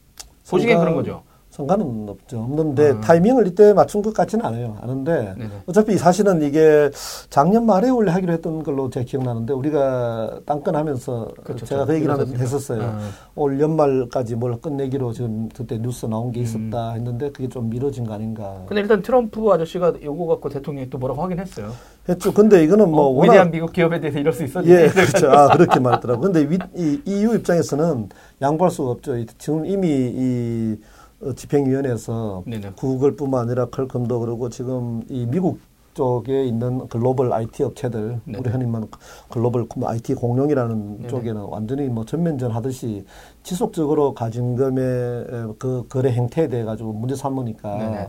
보시기엔 0.51 0.79
그런 0.79 0.95
거죠. 0.95 1.23
상관은 1.61 2.07
없죠. 2.09 2.41
없는데 2.41 2.91
아. 2.93 3.01
타이밍을 3.01 3.47
이때 3.49 3.73
맞춘 3.75 4.01
것 4.03 4.15
같지는 4.15 4.45
않아요. 4.47 4.77
아는데 4.81 5.35
네네. 5.37 5.51
어차피 5.67 5.99
사실은 5.99 6.43
이게 6.43 6.91
작년 7.29 7.67
말에 7.67 7.91
원래 7.91 8.11
하기로 8.13 8.33
했던 8.33 8.63
걸로 8.63 8.89
제가 8.89 9.05
기억나는데 9.05 9.53
우리가 9.53 10.41
땅건 10.47 10.75
하면서 10.75 11.29
그렇죠. 11.45 11.67
제가 11.67 11.85
그 11.85 11.95
얘기를 11.95 12.15
그렇습니까? 12.15 12.43
했었어요. 12.43 12.83
아. 12.83 12.99
올 13.35 13.61
연말까지 13.61 14.37
뭘 14.37 14.61
끝내기로 14.61 15.13
지금 15.13 15.49
그때 15.55 15.79
뉴스 15.79 16.07
나온 16.07 16.33
게 16.33 16.41
음. 16.41 16.45
있었다 16.45 16.93
했는데 16.93 17.31
그게 17.31 17.49
좀 17.49 17.69
미뤄진 17.69 18.07
거 18.07 18.15
아닌가 18.15 18.63
근데 18.67 18.81
일단 18.81 19.03
트럼프 19.03 19.51
아저씨가 19.51 19.95
요거 20.03 20.27
갖고 20.27 20.49
대통령이 20.49 20.89
또 20.91 20.99
뭐라고 20.99 21.23
하긴 21.23 21.39
했어요. 21.39 21.71
했죠. 22.09 22.33
근데 22.33 22.65
이거는 22.65 22.91
뭐 22.91 23.03
어, 23.03 23.09
워낙 23.11 23.33
위대한 23.33 23.51
미국 23.51 23.73
기업에 23.73 24.01
대해서 24.01 24.19
이럴 24.19 24.33
수 24.33 24.43
있었는데 24.45 24.85
예, 24.85 24.89
그렇죠. 24.89 25.31
아, 25.31 25.49
그렇게 25.49 25.79
말했더라고. 25.79 26.21
근데 26.23 26.49
위, 26.49 26.59
이 26.75 27.01
EU 27.05 27.35
입장에서는 27.37 28.09
양보할 28.41 28.71
수가 28.71 28.91
없죠. 28.93 29.17
이- 29.19 29.27
지금 29.39 29.67
이미 29.67 29.89
이 29.89 30.77
어, 30.81 31.00
집행위원회에서 31.37 32.45
네네. 32.47 32.73
구글뿐만 32.77 33.43
아니라 33.43 33.67
컬컴도 33.67 34.21
그러고 34.21 34.49
지금 34.49 35.03
이 35.09 35.27
미국 35.27 35.61
쪽에 35.93 36.45
있는 36.45 36.89
글로벌 36.89 37.33
IT 37.33 37.63
업체들, 37.65 38.21
네. 38.25 38.39
우리 38.39 38.49
흔히 38.49 38.65
말하는 38.65 38.89
글로벌 39.29 39.67
IT 39.83 40.15
공룡이라는 40.15 40.97
네네. 40.99 41.09
쪽에는 41.09 41.43
완전히 41.43 41.89
뭐 41.89 42.05
전면전 42.05 42.53
하듯이 42.53 43.05
지속적으로 43.43 44.15
가진금의 44.15 45.55
그 45.59 45.87
거래 45.89 46.13
행태에 46.13 46.49
대해 46.49 46.65
가지고 46.65 46.93
문제 46.93 47.17
삼으니까 47.17 47.77
네네. 47.77 48.09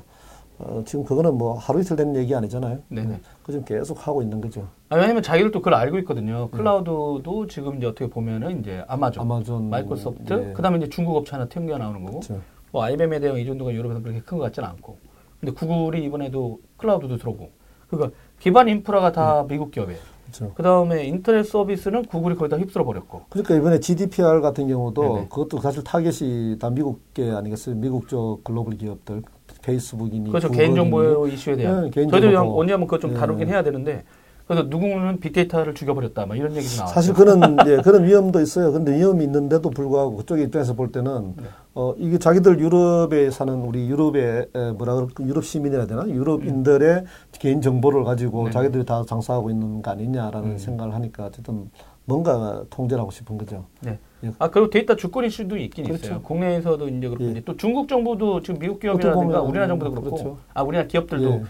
어, 0.60 0.84
지금 0.86 1.04
그거는 1.04 1.38
뭐 1.40 1.56
하루 1.56 1.82
이틀 1.82 1.96
된 1.96 2.16
얘기 2.16 2.36
아니잖아요. 2.36 2.80
네네. 2.88 3.20
그 3.44 3.52
지금 3.52 3.66
계속 3.66 4.08
하고 4.08 4.22
있는 4.22 4.40
거죠. 4.40 4.68
아, 4.90 4.96
왜냐면 4.96 5.24
자기들 5.24 5.50
또 5.50 5.60
그걸 5.60 5.74
알고 5.74 5.98
있거든요. 6.00 6.50
클라우드도 6.52 7.48
지금 7.48 7.78
이제 7.78 7.88
어떻게 7.88 8.08
보면은 8.08 8.60
이제 8.60 8.86
아마존, 8.88 9.24
아마존, 9.24 9.70
마이크로소프트, 9.72 10.50
예. 10.50 10.54
그다음에 10.54 10.78
이제 10.78 10.90
중국 10.90 11.16
업체 11.16 11.32
하나 11.32 11.46
튕겨 11.46 11.80
나오는 11.80 12.06
거고. 12.06 12.20
그렇죠. 12.20 12.42
뭐 12.72 12.84
IBM에 12.84 13.20
대한 13.20 13.38
의존도가 13.38 13.74
유럽에서 13.74 14.02
그렇게 14.02 14.22
큰 14.22 14.38
것 14.38 14.46
같지는 14.46 14.68
않고. 14.70 14.98
근데 15.40 15.54
구글이 15.54 16.04
이번에도 16.04 16.60
클라우드도 16.78 17.18
들어오고. 17.18 17.50
그러니까 17.90 18.16
기반 18.40 18.70
인프라가 18.70 19.12
다 19.12 19.46
미국 19.48 19.72
기업이에요. 19.72 20.00
그렇죠. 20.24 20.54
그다음에 20.54 21.04
인터넷 21.06 21.44
서비스는 21.44 22.06
구글이 22.06 22.36
거의 22.36 22.50
다 22.50 22.58
휩쓸어 22.58 22.86
버렸고. 22.86 23.24
그러니까 23.30 23.56
이번에 23.56 23.80
GDPR 23.80 24.40
같은 24.40 24.68
경우도 24.68 25.02
네네. 25.02 25.28
그것도 25.30 25.60
사실 25.60 25.84
타겟이 25.84 26.58
다 26.58 26.70
미국 26.70 27.14
게 27.14 27.30
아니겠어요? 27.32 27.76
미국 27.76 28.08
쪽 28.08 28.44
글로벌 28.44 28.78
기업들, 28.78 29.24
페이스북이니 29.62 30.30
그렇죠. 30.30 30.50
개인정보 30.50 31.28
이슈에 31.28 31.58
대한. 31.58 31.86
네, 31.86 31.90
개인정보 31.90 32.22
저희도. 32.22 32.58
언제 32.60 32.72
한번 32.74 32.88
그거 32.88 33.00
좀 33.00 33.12
네. 33.12 33.18
다루긴 33.20 33.50
해야 33.50 33.62
되는데. 33.64 34.04
그래서 34.52 34.68
누구는 34.68 35.22
빅데이터를 35.22 35.74
죽여버렸다. 35.74 36.26
막 36.26 36.38
이런 36.38 36.54
얘기도 36.58 36.76
나와요. 36.76 36.94
사실 36.94 37.14
그런 37.14 37.40
예, 37.68 37.78
그런 37.78 38.04
위험도 38.04 38.42
있어요. 38.42 38.74
근데 38.74 38.94
위험이 38.98 39.24
있는데도 39.24 39.70
불구하고 39.70 40.18
그쪽 40.18 40.40
입장에서 40.40 40.74
볼 40.74 40.92
때는 40.92 41.36
네. 41.38 41.44
어 41.74 41.94
이게 41.98 42.18
자기들 42.18 42.60
유럽에 42.60 43.32
사는 43.32 43.54
우리 43.62 43.88
유럽의 43.88 44.48
에, 44.54 44.72
뭐라 44.72 44.96
그럴까 44.96 45.24
유럽 45.24 45.46
시민이라 45.46 45.86
되나 45.86 46.06
유럽인들의 46.06 47.06
개인 47.40 47.62
정보를 47.62 48.04
가지고 48.04 48.42
음. 48.42 48.46
네. 48.48 48.52
자기들이 48.52 48.86
다 48.86 49.06
장사하고 49.08 49.50
있는 49.50 49.82
거 49.82 49.92
아니냐라는 49.92 50.52
음. 50.52 50.58
생각을 50.58 50.94
하니까 50.96 51.28
어쨌든 51.28 51.72
뭔가 52.04 52.66
통제를 52.70 53.00
하고 53.00 53.12
싶은 53.12 53.38
거죠. 53.38 53.64
네. 53.80 54.00
예. 54.26 54.32
아 54.38 54.50
그리고 54.50 54.70
데이터 54.70 54.98
주권 54.98 55.24
이슈도 55.24 55.56
있긴 55.56 55.86
그렇죠. 55.86 56.08
있어요. 56.08 56.22
국내에서도 56.24 56.90
이제 56.90 57.08
그렇고 57.08 57.36
예. 57.38 57.42
또 57.46 57.56
중국 57.56 57.88
정부도 57.88 58.42
지금 58.42 58.60
미국 58.60 58.82
기업이라든가 58.82 59.42
우리나라 59.42 59.68
정부도 59.68 59.92
그렇고 59.92 60.10
그렇죠. 60.10 60.38
아 60.54 60.62
우리나라 60.62 60.90
기업들도 60.90 61.32
예. 61.32 61.42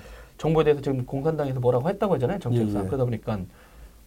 정보에 0.42 0.64
대해서 0.64 0.82
지금 0.82 1.06
공산당에서 1.06 1.60
뭐라고 1.60 1.88
했다고 1.88 2.16
하잖아요 2.16 2.40
정책상 2.40 2.82
예, 2.82 2.84
예. 2.86 2.88
그러다 2.88 3.06
보니까 3.06 3.40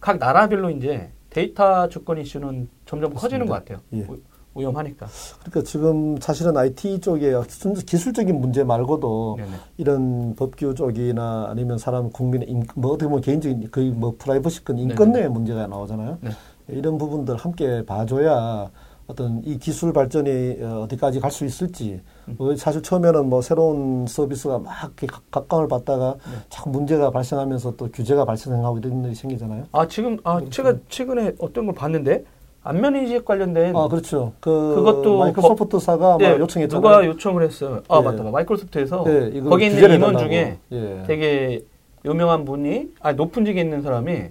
각 0.01 0.17
나라별로 0.17 0.69
이제 0.69 1.09
데이터 1.29 1.87
주권 1.87 2.17
이슈는 2.17 2.67
점점 2.85 3.13
커지는 3.13 3.45
것 3.45 3.53
같아요. 3.53 3.79
예. 3.93 4.01
우- 4.01 4.17
위험하니까. 4.57 5.07
그러니까 5.39 5.63
지금 5.63 6.17
사실은 6.19 6.55
IT 6.55 6.99
쪽에 7.01 7.33
순- 7.49 7.73
기술적인 7.73 8.39
문제 8.39 8.63
말고도 8.63 9.35
네네. 9.37 9.49
이런 9.77 10.35
법규 10.35 10.75
쪽이나 10.75 11.47
아니면 11.49 11.77
사람 11.77 12.09
국민의 12.09 12.49
인, 12.49 12.63
뭐 12.75 12.91
어떻게 12.91 13.07
보면 13.09 13.21
개인적인 13.21 13.69
거의 13.71 13.89
뭐 13.91 14.15
프라이버시권 14.17 14.77
인권의 14.77 15.29
문제가 15.29 15.67
나오잖아요. 15.67 16.19
네. 16.21 16.31
이런 16.69 16.97
부분들 16.97 17.35
함께 17.37 17.85
봐줘야 17.85 18.69
어떤 19.07 19.41
이 19.45 19.57
기술 19.59 19.93
발전이 19.93 20.57
어, 20.61 20.81
어디까지 20.83 21.19
갈 21.19 21.29
수 21.31 21.45
있을지 21.45 22.01
음. 22.27 22.35
어, 22.39 22.55
사실 22.55 22.81
처음에는 22.81 23.27
뭐 23.29 23.41
새로운 23.41 24.05
서비스가 24.07 24.57
막 24.59 24.73
이렇게 24.83 25.05
각- 25.07 25.21
각광을 25.31 25.67
받다가 25.67 26.15
네. 26.25 26.37
자꾸 26.49 26.71
문제가 26.71 27.11
발생하면서 27.11 27.75
또 27.75 27.89
규제가 27.91 28.25
발생하고 28.25 28.79
이런 28.79 29.03
일이 29.05 29.13
생기잖아요. 29.13 29.65
아 29.71 29.87
지금 29.87 30.17
아 30.23 30.35
그렇죠. 30.37 30.49
제가 30.51 30.73
최근에 30.89 31.33
어떤 31.39 31.67
걸 31.67 31.75
봤는데 31.75 32.23
안면 32.63 32.95
인식 32.95 33.23
관련된 33.25 33.75
아 33.75 33.87
그렇죠. 33.87 34.33
그 34.39 34.73
그것도 34.75 35.19
마이크로소프트사가 35.19 36.17
네, 36.17 36.37
요청했잖아요. 36.39 36.81
누가 36.81 37.05
요청을 37.05 37.43
했어요. 37.43 37.81
아 37.87 37.99
예. 37.99 38.01
맞다, 38.01 38.23
마이크로소프트에서 38.23 39.03
네, 39.03 39.29
이거 39.35 39.49
거기 39.51 39.67
있는 39.67 39.83
해달라고. 39.83 40.17
중에 40.17 40.57
예. 40.71 41.03
되게 41.05 41.63
유명한 42.05 42.43
분이 42.43 42.93
아 43.01 43.11
높은 43.13 43.45
직에 43.45 43.61
있는 43.61 43.83
사람이 43.83 44.23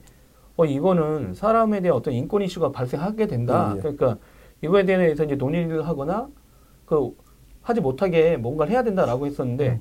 어 0.57 0.65
이거는 0.65 1.35
사람에 1.35 1.81
대한 1.81 1.97
어떤 1.97 2.13
인권 2.15 2.43
이슈가 2.43 2.73
발생하게 2.73 3.29
된다. 3.29 3.71
예, 3.75 3.77
예. 3.77 3.81
그러니까 3.83 4.17
이거에 4.65 4.85
대해서 4.85 5.25
이제 5.25 5.35
논의를 5.35 5.87
하거나 5.87 6.27
그 6.87 7.11
하지 7.63 7.81
못하게 7.81 8.37
뭔가를 8.37 8.73
해야 8.73 8.83
된다라고 8.83 9.27
했었는데 9.27 9.81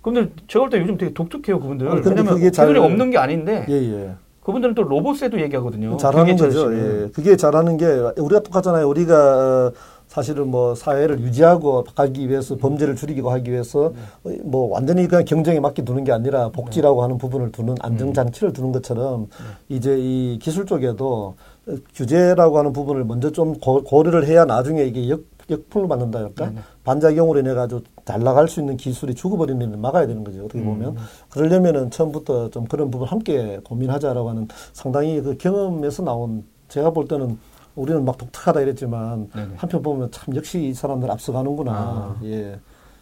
그분들 0.00 0.32
제가 0.48 0.64
볼 0.64 0.70
때 0.70 0.80
요즘 0.80 0.96
되게 0.98 1.12
독특해요 1.12 1.60
그분들. 1.60 1.86
음. 1.86 1.94
근데 1.96 2.08
왜냐면 2.10 2.34
그게 2.34 2.50
잘- 2.50 2.66
기술이 2.66 2.78
없는 2.84 3.10
게 3.10 3.18
아닌데 3.18 3.66
예, 3.68 3.72
예. 3.74 4.14
그분들은 4.42 4.74
또 4.74 4.82
로봇에도 4.82 5.40
얘기하거든요. 5.40 5.96
잘하는 5.98 6.36
거죠. 6.36 6.74
예. 6.74 7.08
그게 7.14 7.36
잘하는 7.36 7.76
게 7.76 7.86
우리가 8.18 8.42
똑같잖아요. 8.42 8.88
우리가 8.88 9.68
어, 9.68 9.72
사실은 10.12 10.48
뭐 10.48 10.74
사회를 10.74 11.20
유지하고 11.20 11.84
가기 11.94 12.28
위해서 12.28 12.54
범죄를 12.56 12.96
줄이고 12.96 13.30
하기 13.30 13.50
위해서 13.50 13.94
어, 14.24 14.30
뭐 14.44 14.68
완전히 14.68 15.08
그냥 15.08 15.24
경쟁에 15.24 15.58
맡겨 15.58 15.84
두는 15.84 16.04
게 16.04 16.12
아니라 16.12 16.50
복지라고 16.50 17.02
하는 17.02 17.16
부분을 17.16 17.50
두는 17.50 17.76
안정 17.80 18.12
장치를 18.12 18.52
두는 18.52 18.72
것처럼 18.72 19.28
이제 19.70 19.96
이 19.98 20.38
기술 20.38 20.66
쪽에도 20.66 21.34
어, 21.66 21.74
규제라고 21.94 22.58
하는 22.58 22.74
부분을 22.74 23.04
먼저 23.04 23.30
좀 23.32 23.58
고, 23.58 23.82
고려를 23.82 24.26
해야 24.26 24.44
나중에 24.44 24.84
이게 24.84 25.08
역, 25.08 25.22
역풍을 25.48 25.88
맞는다 25.88 26.18
할까? 26.18 26.52
반작용으로 26.84 27.40
인해 27.40 27.54
가지고 27.54 27.80
잘 28.04 28.20
나갈 28.20 28.48
수 28.48 28.60
있는 28.60 28.76
기술이 28.76 29.14
죽어버리는 29.14 29.66
일을 29.66 29.78
막아야 29.78 30.06
되는 30.06 30.22
거죠. 30.24 30.44
어떻게 30.44 30.62
보면. 30.62 30.96
그러려면은 31.30 31.90
처음부터 31.90 32.50
좀 32.50 32.66
그런 32.66 32.90
부분 32.90 33.08
함께 33.08 33.60
고민하자라고 33.64 34.28
하는 34.28 34.46
상당히 34.74 35.22
그 35.22 35.38
경험에서 35.38 36.02
나온 36.02 36.44
제가 36.68 36.90
볼 36.90 37.08
때는 37.08 37.38
우리는 37.74 38.04
막 38.04 38.18
독특하다 38.18 38.60
이랬지만 38.60 39.30
네네. 39.30 39.54
한편 39.56 39.82
보면 39.82 40.10
참 40.10 40.34
역시 40.36 40.62
이 40.62 40.74
사람들 40.74 41.10
앞서가는구나. 41.10 41.72
아. 41.72 42.16
예. 42.24 42.58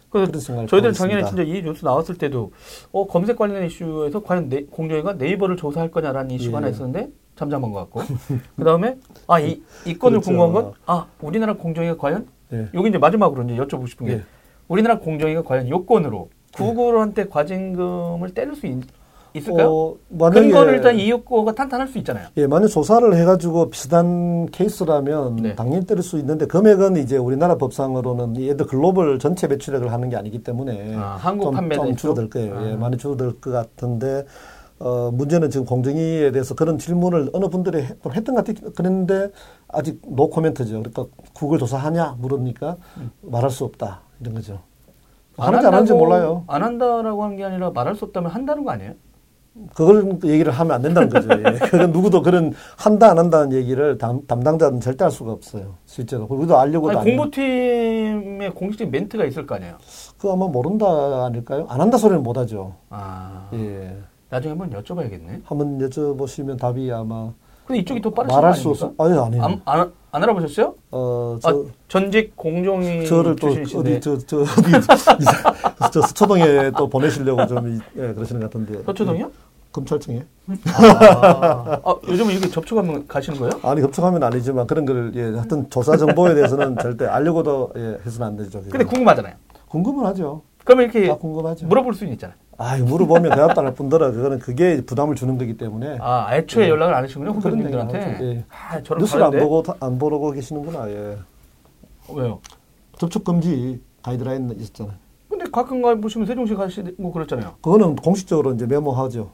그래서 0.09 0.39
저희들은 0.39 0.83
하고 0.89 0.93
작년에. 0.93 1.23
진짜 1.25 1.43
이 1.43 1.61
뉴스 1.61 1.85
나왔을 1.85 2.15
때도 2.17 2.51
어, 2.91 3.07
검색 3.07 3.37
관련 3.37 3.65
이슈에서 3.65 4.21
과연 4.23 4.49
네, 4.49 4.65
공정위가 4.65 5.13
네이버를 5.13 5.55
조사할 5.55 5.89
거냐라는 5.91 6.31
이슈가 6.31 6.51
예. 6.51 6.55
하나 6.55 6.67
있었는데 6.69 7.09
잠잠한 7.35 7.71
것 7.71 7.79
같고 7.79 8.01
그 8.57 8.63
다음에 8.63 8.97
아이 9.27 9.61
이 9.85 9.97
건을 9.97 10.19
그렇죠. 10.19 10.31
궁금한 10.37 10.51
건 10.53 10.73
아 10.85 11.07
우리나라 11.21 11.53
공정위가 11.53 11.95
과연 11.97 12.27
예. 12.51 12.67
여기 12.73 12.89
이제 12.89 12.97
마지막으로 12.97 13.43
이제 13.43 13.55
여쭤보고 13.55 13.87
싶은 13.87 14.05
게 14.07 14.13
예. 14.13 14.23
우리나라 14.67 14.99
공정위가 14.99 15.43
과연 15.43 15.69
요건으로 15.69 16.29
구글한테 16.53 17.27
과징금을 17.29 18.33
때릴 18.33 18.55
수 18.55 18.67
있, 18.67 18.79
을까요 19.35 19.69
어, 19.69 19.95
만약에 20.09 20.41
근거는 20.41 20.73
일단 20.73 20.95
이 20.99 21.09
요건가 21.09 21.53
탄탄할 21.53 21.87
수 21.87 21.97
있잖아요. 21.99 22.27
예, 22.37 22.47
만약 22.47 22.67
조사를 22.67 23.13
해가지고 23.15 23.69
비슷한 23.69 24.45
케이스라면 24.47 25.35
네. 25.37 25.55
당연히 25.55 25.85
때릴 25.85 26.03
수 26.03 26.17
있는데 26.19 26.45
금액은 26.47 26.97
이제 26.97 27.17
우리나라 27.17 27.55
법상으로는 27.55 28.35
이 28.35 28.49
얘들 28.49 28.65
글로벌 28.67 29.19
전체 29.19 29.47
매출액을 29.47 29.91
하는 29.91 30.09
게 30.09 30.17
아니기 30.17 30.43
때문에 30.43 30.95
아, 30.97 31.17
한국 31.19 31.45
좀, 31.45 31.53
판매 31.55 31.75
좀? 31.75 31.95
줄어들 31.95 32.29
거예요. 32.29 32.57
예, 32.67 32.73
아. 32.73 32.75
많이 32.77 32.97
줄어들 32.97 33.39
것 33.39 33.51
같은데 33.51 34.25
어, 34.79 35.11
문제는 35.13 35.49
지금 35.51 35.65
공정위에 35.65 36.31
대해서 36.31 36.55
그런 36.55 36.77
질문을 36.79 37.29
어느 37.33 37.47
분들이 37.49 37.83
해- 37.83 37.89
좀 38.01 38.11
했던 38.13 38.35
것 38.35 38.43
같아요. 38.45 38.71
그런데 38.75 39.29
아직 39.67 40.01
노 40.07 40.29
코멘트죠. 40.29 40.81
그러니까 40.81 41.05
구글 41.33 41.59
조사하냐 41.59 42.15
물으니까 42.19 42.77
말할 43.21 43.49
수 43.51 43.63
없다 43.63 44.01
이런 44.19 44.33
거죠. 44.33 44.59
하는지 45.37 45.65
안 45.67 45.73
하는지 45.73 45.93
몰라요. 45.93 46.43
안 46.47 46.61
한다라고 46.63 47.23
한 47.23 47.35
게 47.37 47.43
아니라 47.45 47.69
말할 47.69 47.95
수 47.95 48.05
없다면 48.05 48.31
한다는 48.31 48.63
거 48.65 48.71
아니에요? 48.71 48.93
그걸 49.73 50.17
얘기를 50.23 50.51
하면 50.51 50.75
안 50.75 50.81
된다는 50.81 51.09
거죠. 51.09 51.29
예. 51.31 51.57
그건 51.67 51.91
누구도 51.91 52.21
그런 52.21 52.53
한다 52.77 53.11
안 53.11 53.19
한다는 53.19 53.51
얘기를 53.51 53.97
담, 53.97 54.25
담당자는 54.25 54.79
절대 54.79 55.03
할 55.03 55.11
수가 55.11 55.33
없어요. 55.33 55.75
실제로. 55.85 56.25
우리도 56.29 56.57
알려고도 56.57 56.99
아니. 56.99 57.11
공보팀의 57.15 58.51
공식적인 58.51 58.91
멘트가 58.91 59.25
있을 59.25 59.45
거 59.45 59.55
아니에요. 59.55 59.77
그거 60.17 60.33
아마 60.33 60.47
모른다 60.47 61.25
아닐까요? 61.25 61.65
안 61.69 61.81
한다 61.81 61.97
소리는 61.97 62.23
못 62.23 62.37
하죠. 62.37 62.75
아 62.89 63.49
예. 63.53 63.97
나중에 64.29 64.55
한번 64.57 64.69
여쭤봐야겠네. 64.81 65.41
한번 65.43 65.77
여쭤보시면 65.79 66.57
답이 66.57 66.89
아마 66.91 67.33
근데 67.65 67.79
이쪽이 67.81 68.01
더 68.01 68.09
빠르신 68.09 68.35
말할 68.35 68.51
거 68.53 68.57
수? 68.57 68.69
없어. 68.69 68.93
아니 68.97 69.17
아니에요. 69.17 69.43
안, 69.43 69.61
안, 69.65 69.91
안 70.11 70.23
알아보셨어요? 70.23 70.73
어, 70.91 71.37
저, 71.41 71.49
아, 71.49 71.53
전직 71.87 72.35
공정위 72.35 73.05
저를 73.07 73.35
또 73.35 73.47
출신이신데 73.51 73.91
어디 73.97 74.01
저, 74.01 74.17
저 74.25 74.41
어디 74.41 74.71
이사- 75.21 75.91
저 75.91 76.01
서초동에 76.01 76.71
또 76.77 76.89
보내시려고 76.89 77.45
좀 77.47 77.67
이- 77.69 77.79
예, 77.97 78.13
그러시는 78.13 78.41
것 78.41 78.51
같은데. 78.51 78.83
서초동이요? 78.83 79.31
검찰청에? 79.71 80.25
아, 80.73 81.79
아, 81.85 81.95
요즘은 82.07 82.33
이렇게 82.33 82.49
접촉하면 82.49 83.07
가시는 83.07 83.39
거예요? 83.39 83.53
아니 83.63 83.81
협청하면 83.81 84.21
아니지만 84.21 84.67
그런 84.67 84.85
걸 84.85 85.13
예, 85.15 85.21
하여튼 85.37 85.69
조사 85.69 85.95
정보에 85.95 86.33
대해서는 86.33 86.75
절대 86.81 87.05
알려고도 87.05 87.71
예, 87.77 87.97
해서는 88.05 88.27
안 88.27 88.35
되죠. 88.35 88.61
근데 88.69 88.83
궁금하잖아요. 88.83 89.33
궁금은 89.69 90.05
하죠. 90.07 90.41
그러면 90.65 90.91
이렇게. 90.91 91.15
물어볼 91.65 91.93
수는 91.93 92.11
있잖아요. 92.13 92.35
아, 92.61 92.77
물어보면 92.77 93.31
대답도 93.31 93.61
안할 93.61 93.73
뿐더러 93.73 94.11
그거는 94.11 94.37
그게 94.37 94.81
부담을 94.85 95.15
주는 95.15 95.35
거기 95.37 95.57
때문에 95.57 95.97
아, 95.99 96.27
애초에 96.35 96.69
연락을 96.69 96.93
안 96.93 97.03
하시군요, 97.03 97.33
그런 97.33 97.41
후배님들한테. 97.55 98.17
예. 98.21 98.45
아, 98.49 98.79
저런 98.83 99.01
뉴스를 99.01 99.23
안 99.23 99.31
다른데? 99.31 99.43
보고 99.45 99.63
다- 99.63 99.75
안 99.79 99.97
보고 99.97 100.29
계시는구나. 100.31 100.87
예. 100.89 101.17
왜요? 102.13 102.39
접촉 102.99 103.23
금지 103.23 103.81
가이드라인 104.03 104.51
있었잖아요. 104.59 104.93
근데 105.27 105.45
가끔 105.51 105.81
가 105.81 105.95
보시면 105.95 106.27
세종시 106.27 106.53
가시고 106.53 107.11
그랬잖아요. 107.11 107.53
그거는 107.61 107.95
공식적으로 107.95 108.53
이제 108.53 108.67
메모하죠. 108.67 109.31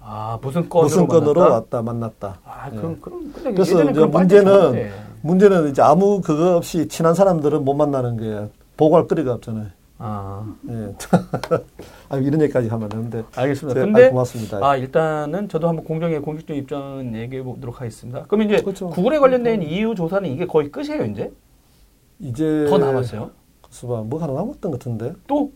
아, 0.00 0.38
무슨 0.40 0.68
건으로 0.68 0.84
무슨 0.88 1.06
건으로 1.06 1.40
만났다? 1.40 1.54
왔다 1.54 1.82
만났다. 1.82 2.38
아, 2.44 2.70
예. 2.72 2.76
그럼 2.76 2.98
그럼 3.02 3.32
근데 3.34 3.52
그래서 3.52 3.84
이제 3.84 4.04
문제는. 4.04 4.90
문제는 5.20 5.68
이제 5.70 5.82
아무 5.82 6.20
그거 6.20 6.56
없이 6.56 6.88
친한 6.88 7.14
사람들은 7.14 7.64
못 7.64 7.74
만나는 7.74 8.16
거예요. 8.16 8.48
보고할 8.76 9.06
거리가 9.06 9.34
없잖아요. 9.34 9.66
아, 10.04 10.54
예. 10.68 10.94
아, 12.08 12.16
이런 12.16 12.40
얘기까지 12.42 12.68
하면 12.68 12.84
안 12.84 12.88
되는데. 12.88 13.24
알겠습니다. 13.34 13.80
제- 13.80 13.84
근데 13.86 14.06
아, 14.06 14.10
고맙습니다. 14.10 14.58
아, 14.66 14.76
일단은 14.76 15.48
저도 15.48 15.68
한번 15.68 15.84
공정위 15.84 16.20
공식적 16.20 16.56
입장은 16.56 17.14
얘기해 17.14 17.42
보도록 17.42 17.80
하겠습니다. 17.80 18.24
그럼 18.24 18.42
이제 18.42 18.60
그렇죠. 18.60 18.88
구글에 18.90 19.18
관련된 19.18 19.62
EU 19.62 19.94
조사는 19.94 20.28
이게 20.28 20.46
거의 20.46 20.70
끝이에요, 20.72 21.04
이제? 21.04 21.32
이제 22.18 22.66
더 22.68 22.78
남았어요? 22.78 23.30
수봐 23.70 24.02
뭐가 24.02 24.24
하나 24.26 24.34
남았던 24.34 24.70
것 24.72 24.78
같은데. 24.78 25.14
또? 25.26 25.52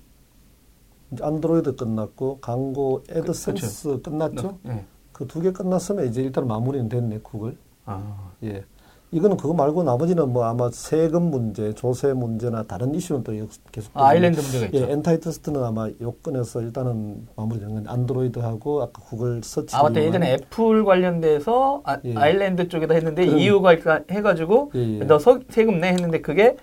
이제 1.12 1.24
안드로이드 1.24 1.76
끝났고 1.76 2.38
광고 2.40 3.02
애드센스 3.10 4.00
끝났죠. 4.02 4.58
네. 4.62 4.84
그두 5.12 5.40
개 5.40 5.52
끝났으면 5.52 6.06
이제 6.06 6.22
일단 6.22 6.46
마무리는 6.46 6.88
됐네 6.88 7.20
구글. 7.22 7.56
아, 7.84 8.30
예. 8.42 8.64
이거는 9.12 9.36
그거 9.36 9.54
말고 9.54 9.84
나머지는 9.84 10.32
뭐 10.32 10.44
아마 10.44 10.68
세금 10.72 11.30
문제, 11.30 11.72
조세 11.74 12.12
문제나 12.12 12.64
다른 12.64 12.94
이슈는 12.94 13.22
또 13.22 13.32
계속. 13.70 13.90
아, 13.94 14.08
아일랜드 14.08 14.40
문제가 14.40 14.66
있죠. 14.66 14.78
예, 14.78 14.92
antitrust는 14.92 15.62
아마 15.62 15.88
요건에서 16.00 16.60
일단은 16.60 17.26
마무리된 17.36 17.72
건 17.74 17.84
안드로이드하고 17.86 18.82
아까 18.82 19.02
구글 19.02 19.40
서치. 19.44 19.76
아, 19.76 19.84
맞다. 19.84 20.02
예전에 20.02 20.32
애플 20.34 20.84
관련돼서 20.84 21.82
아, 21.84 21.98
예. 22.04 22.10
일랜드 22.30 22.68
쪽에다 22.68 22.94
했는데 22.94 23.24
EU가 23.26 23.76
해가지고 24.10 24.72
예, 24.74 24.98
예. 25.00 25.04
너 25.04 25.18
서- 25.20 25.38
세금 25.50 25.80
내 25.80 25.88
했는데 25.88 26.20
그게 26.20 26.56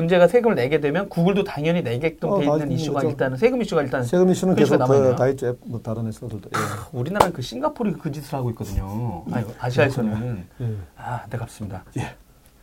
문제가 0.00 0.26
세금을 0.28 0.56
내게 0.56 0.80
되면 0.80 1.08
구글도 1.08 1.44
당연히 1.44 1.82
내게끔 1.82 2.28
어, 2.30 2.38
돼 2.38 2.44
있는 2.46 2.72
이슈가 2.72 3.00
그렇죠. 3.00 3.12
일단은 3.12 3.36
세금 3.36 3.60
이슈가 3.62 3.82
일단 3.82 4.02
세금 4.04 4.30
이슈는 4.30 4.54
그 4.54 4.60
계속. 4.60 4.78
다 4.78 5.28
있죠. 5.28 5.48
앱, 5.48 5.58
뭐 5.66 5.80
다른 5.82 6.06
회사들도. 6.06 6.50
예. 6.54 6.58
우리나라는 6.98 7.32
그 7.34 7.42
싱가포르 7.42 7.92
그 7.98 8.10
짓을 8.10 8.34
하고 8.34 8.50
있거든요. 8.50 9.24
아니, 9.30 9.46
아시아에서는 9.58 10.46
예. 10.62 10.76
아 10.96 11.20
안타깝습니다. 11.24 11.84
예. 11.98 12.14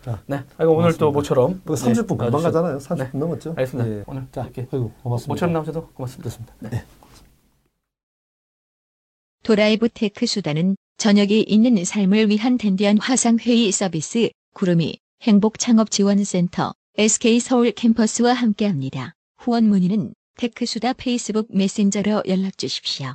자, 0.03 0.19
네, 0.25 0.41
아이고 0.57 0.73
오늘 0.75 0.97
또 0.97 1.11
모처럼 1.11 1.61
뭐 1.65 1.75
30분 1.75 2.07
금방 2.09 2.29
나와주셔서- 2.31 2.43
가잖아요. 2.43 2.77
30분 2.79 3.11
네. 3.13 3.19
넘었죠. 3.19 3.49
알겠습니다. 3.51 3.89
예. 3.89 4.03
오늘 4.07 4.27
자, 4.31 4.43
이렇게 4.43 4.61
아이고, 4.71 4.91
고맙습니다. 5.03 5.31
모처럼 5.33 5.53
나오셔서 5.53 5.87
고맙습니다. 5.93 6.29
됐습니다. 6.29 6.53
네. 6.59 6.83
도라이브 9.43 9.89
테크 9.89 10.25
수다는 10.25 10.75
저녁이 10.97 11.41
있는 11.43 11.83
삶을 11.85 12.29
위한 12.29 12.57
댄디한 12.57 12.97
화상회의 12.99 13.71
서비스 13.71 14.29
구름이 14.53 14.97
행복창업지원센터 15.23 16.73
SK서울 16.99 17.73
캠퍼스와 17.73 18.33
함께합니다. 18.33 19.13
후원 19.37 19.65
문의는 19.65 20.15
테크수다 20.35 20.93
페이스북 20.93 21.47
메신저로 21.55 22.23
연락 22.27 22.57
주십시오. 22.57 23.13